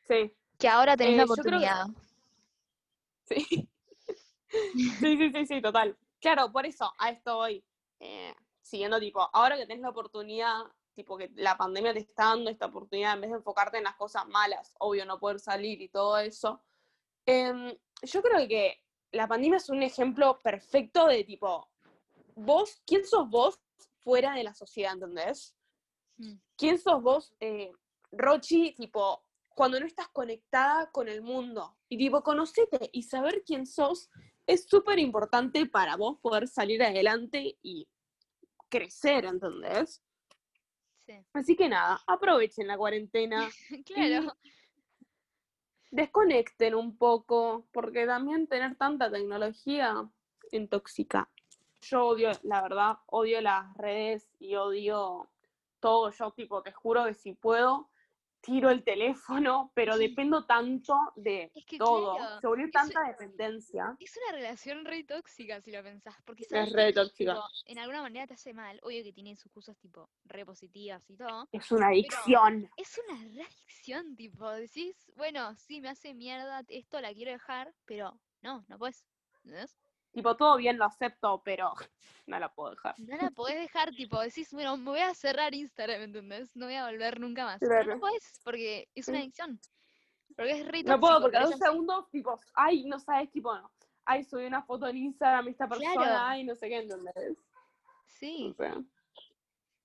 Sí, 0.07 0.33
que 0.57 0.67
ahora 0.69 0.95
tenés 0.95 1.17
la 1.17 1.23
eh, 1.23 1.25
yo 1.27 1.33
que- 1.35 1.41
oportunidad. 1.41 1.85
Sí. 3.27 3.67
sí, 5.01 5.17
sí, 5.17 5.31
sí, 5.31 5.45
sí, 5.47 5.61
total. 5.61 5.97
Claro, 6.21 6.51
por 6.51 6.65
eso 6.65 6.93
a 6.99 7.09
esto 7.09 7.37
voy. 7.37 7.63
eh, 7.99 8.33
siguiendo, 8.61 8.99
tipo, 8.99 9.27
ahora 9.33 9.57
que 9.57 9.65
tenés 9.65 9.81
la 9.81 9.89
oportunidad, 9.89 10.61
tipo, 10.93 11.17
que 11.17 11.31
la 11.35 11.57
pandemia 11.57 11.91
te 11.93 11.99
está 11.99 12.25
dando 12.25 12.49
esta 12.51 12.67
oportunidad, 12.67 13.13
en 13.15 13.21
vez 13.21 13.29
de 13.31 13.37
enfocarte 13.37 13.77
en 13.77 13.83
las 13.83 13.95
cosas 13.95 14.27
malas, 14.27 14.73
obvio, 14.79 15.05
no 15.05 15.19
poder 15.19 15.39
salir 15.39 15.81
y 15.81 15.89
todo 15.89 16.17
eso. 16.19 16.61
em, 17.25 17.75
yo 18.01 18.21
creo 18.21 18.47
que 18.47 18.81
la 19.11 19.27
pandemia 19.27 19.57
es 19.57 19.69
un 19.69 19.81
ejemplo 19.83 20.39
perfecto 20.41 21.07
de, 21.07 21.23
tipo, 21.23 21.69
vos, 22.35 22.81
¿quién 22.85 23.05
sos 23.05 23.29
vos 23.29 23.59
fuera 24.03 24.33
de 24.33 24.43
la 24.43 24.53
sociedad, 24.53 24.93
¿entendés? 24.93 25.55
Mm, 26.17 26.35
¿Quién 26.57 26.79
sos 26.79 27.01
vos, 27.01 27.33
eh, 27.39 27.71
Rochi, 28.11 28.73
tipo, 28.73 29.23
cuando 29.49 29.79
no 29.79 29.85
estás 29.85 30.09
conectada 30.09 30.91
con 30.91 31.07
el 31.07 31.21
mundo? 31.21 31.77
Y 31.89 31.97
tipo, 31.97 32.21
conocete 32.23 32.89
y 32.91 33.03
saber 33.03 33.43
quién 33.45 33.65
sos 33.65 34.09
es 34.45 34.65
súper 34.65 34.99
importante 34.99 35.65
para 35.65 35.95
vos 35.95 36.19
poder 36.21 36.47
salir 36.47 36.83
adelante 36.83 37.57
y 37.61 37.87
crecer, 38.69 39.25
¿entendés? 39.25 40.03
Sí, 41.05 41.13
Así 41.33 41.55
que 41.55 41.69
nada, 41.69 42.01
aprovechen 42.07 42.67
la 42.67 42.77
cuarentena, 42.77 43.49
claro, 43.85 44.35
desconecten 45.95 46.75
un 46.75 46.97
poco, 46.97 47.65
porque 47.71 48.05
también 48.05 48.47
tener 48.47 48.75
tanta 48.75 49.09
tecnología 49.09 50.09
intoxica. 50.51 51.29
Yo 51.81 52.07
odio, 52.07 52.31
la 52.43 52.61
verdad, 52.61 52.97
odio 53.05 53.39
las 53.39 53.73
redes 53.77 54.27
y 54.37 54.55
odio 54.55 55.29
todo. 55.79 56.11
Yo, 56.11 56.31
tipo, 56.31 56.61
te 56.61 56.73
juro 56.73 57.05
que 57.05 57.13
si 57.13 57.31
puedo, 57.31 57.89
tiro 58.45 58.69
el 58.69 58.83
teléfono, 58.83 59.71
pero 59.73 59.97
dependo 59.97 60.45
tanto 60.45 60.95
de 61.15 61.51
Es 61.55 61.65
que 61.65 61.77
todo. 61.77 62.15
claro, 62.15 62.39
Se 62.41 62.47
volvió 62.47 62.65
es- 62.67 62.71
tanta 62.71 63.01
dependencia. 63.07 63.97
es 63.99 64.17
una 64.17 64.37
relación 64.37 64.85
re 64.85 65.03
tóxica 65.03 65.59
si 65.61 65.71
lo 65.71 65.81
pensás, 65.83 66.15
porque 66.25 66.43
Es 66.49 66.71
re 66.71 66.93
tóxica. 66.93 67.33
tipo, 67.33 67.43
en 67.65 67.79
alguna 67.79 68.01
manera 68.01 68.27
te 68.27 68.35
hace 68.35 68.53
mal, 68.53 68.79
obvio 68.83 69.03
que 69.03 69.11
tiene 69.13 69.35
sus 69.35 69.51
cosas 69.51 69.77
tipo 69.77 70.09
re 70.25 70.45
positivas 70.45 71.09
y 71.09 71.17
todo, 71.17 71.47
Es 71.51 71.71
una 71.71 71.87
adicción. 71.87 72.69
es 72.77 72.99
una 73.09 73.23
reacción, 73.33 74.15
tipo, 74.15 74.49
decís, 74.51 74.95
bueno, 75.15 75.55
sí, 75.55 75.81
me 75.81 75.89
hace 75.89 76.13
mierda, 76.13 76.63
esto 76.67 77.01
la 77.01 77.13
quiero 77.13 77.31
dejar, 77.31 77.73
pero 77.85 78.19
no, 78.41 78.63
no 78.67 78.77
puedes. 78.77 79.03
¿entendés? 79.43 79.77
Tipo, 80.15 80.37
todo 80.37 80.55
bien 80.55 80.77
lo 80.77 80.85
acepto, 80.85 81.41
pero 81.43 81.73
no 82.25 82.39
la 82.39 82.47
puedo 82.47 82.69
dejar. 82.71 82.95
No 82.97 83.17
la 83.17 83.31
podés 83.31 83.59
dejar, 83.59 83.91
tipo, 83.91 84.17
decís, 84.21 84.53
bueno, 84.53 84.77
me 84.77 84.85
voy 84.85 84.99
a 84.99 85.13
cerrar 85.13 85.53
Instagram, 85.53 86.03
¿entendés? 86.03 86.55
No 86.55 86.67
voy 86.67 86.75
a 86.75 86.85
volver 86.85 87.19
nunca 87.19 87.43
más. 87.43 87.59
Claro. 87.59 87.95
no 87.95 87.99
podés, 87.99 88.39
porque 88.45 88.87
es 88.95 89.09
una 89.09 89.19
adicción. 89.19 89.59
Porque 90.37 90.51
es 90.51 90.65
re 90.65 90.83
No 90.83 91.01
puedo, 91.01 91.21
porque 91.21 91.35
a 91.35 91.43
dos 91.43 91.57
segundos, 91.57 92.09
tipo, 92.11 92.39
ay, 92.53 92.85
no 92.85 92.97
sabes, 92.97 93.29
tipo, 93.29 93.53
no. 93.53 93.69
Ay, 94.05 94.23
subí 94.23 94.45
una 94.45 94.63
foto 94.63 94.87
en 94.87 94.95
Instagram 94.95 95.49
esta 95.49 95.67
persona, 95.67 95.93
Claro. 95.95 96.17
ay, 96.17 96.45
no 96.45 96.55
sé 96.55 96.69
qué, 96.69 96.77
¿entendés? 96.77 97.37
Sí, 98.07 98.47
O 98.51 98.53
sea, 98.53 98.81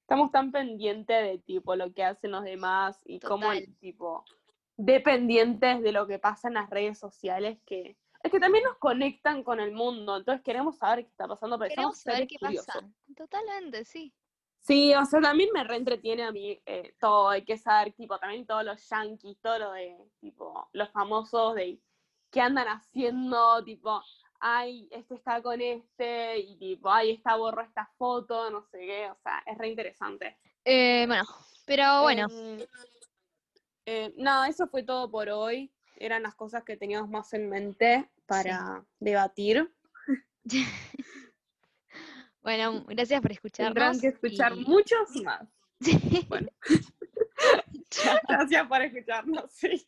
estamos 0.03 0.31
tan 0.31 0.53
pendientes 0.53 1.23
de, 1.25 1.39
tipo, 1.39 1.75
lo 1.75 1.93
que 1.93 2.05
hacen 2.05 2.31
los 2.31 2.45
demás 2.45 3.01
y 3.05 3.19
cómo, 3.19 3.49
Total. 3.49 3.67
tipo, 3.81 4.25
dependientes 4.77 5.83
de 5.83 5.91
lo 5.91 6.07
que 6.07 6.21
pasa 6.21 6.47
en 6.47 6.55
las 6.55 6.71
redes 6.71 7.01
sociales 7.01 7.59
que... 7.67 7.97
Es 8.23 8.31
que 8.31 8.41
también 8.41 8.65
nos 8.65 8.77
conectan 8.79 9.43
con 9.43 9.61
el 9.61 9.73
mundo, 9.73 10.19
entonces 10.19 10.43
queremos 10.45 10.77
saber 10.77 11.05
qué 11.05 11.11
está 11.11 11.27
pasando, 11.27 11.59
pero 11.59 11.71
queremos 11.71 11.99
saber 11.99 12.27
qué 12.27 12.37
curiosos. 12.39 12.67
pasa. 12.67 12.91
Totalmente, 13.17 13.85
sí. 13.85 14.15
Sí, 14.61 14.95
o 14.95 15.05
sea, 15.07 15.23
también 15.23 15.49
me 15.55 15.65
reentretiene 15.65 16.25
a 16.25 16.33
mí 16.33 16.61
eh, 16.67 16.95
todo, 17.01 17.31
hay 17.31 17.45
que 17.45 17.57
saber, 17.57 17.95
tipo, 17.95 18.19
también 18.19 18.47
todos 18.47 18.63
los 18.63 18.87
yankees, 18.91 19.39
todo 19.41 19.59
lo 19.59 19.73
de, 19.73 19.97
tipo, 20.21 20.69
los 20.73 20.91
famosos 20.91 21.55
de 21.55 21.81
qué 22.31 22.43
andan 22.43 22.69
haciendo, 22.69 23.65
tipo, 23.65 24.03
ay, 24.39 24.87
este 24.91 25.15
está 25.15 25.41
con 25.43 25.61
este, 25.61 26.39
y 26.39 26.57
tipo, 26.57 26.91
ay, 26.91 27.13
esta 27.13 27.37
borró 27.37 27.63
esta 27.63 27.91
foto, 27.97 28.51
no 28.51 28.63
sé 28.65 28.81
qué, 28.81 29.11
o 29.11 29.17
sea, 29.23 29.43
es 29.47 29.57
re 29.57 29.69
interesante. 29.69 30.39
Eh, 30.65 31.05
bueno, 31.07 31.25
pero 31.65 32.03
bueno, 32.03 32.27
Em, 32.31 32.61
eh, 33.87 34.13
nada, 34.17 34.49
eso 34.49 34.67
fue 34.67 34.83
todo 34.83 35.11
por 35.11 35.29
hoy, 35.31 35.73
eran 36.01 36.23
las 36.25 36.35
cosas 36.35 36.65
que 36.65 36.77
teníamos 36.77 37.09
más 37.11 37.33
en 37.35 37.49
mente 37.49 38.11
para 38.27 38.85
debatir. 38.99 39.73
bueno, 42.43 42.85
gracias 42.89 43.21
por 43.21 43.31
escucharnos. 43.33 43.75
Tendrán 43.75 44.01
que 44.01 44.09
escuchar 44.09 44.53
y- 44.57 44.65
muchos 44.65 45.09
más. 45.25 45.47
Sí. 45.81 45.97
Bueno, 46.29 46.49
gracias 48.29 48.67
por 48.69 48.83
escucharnos, 48.83 49.53
sí. 49.53 49.87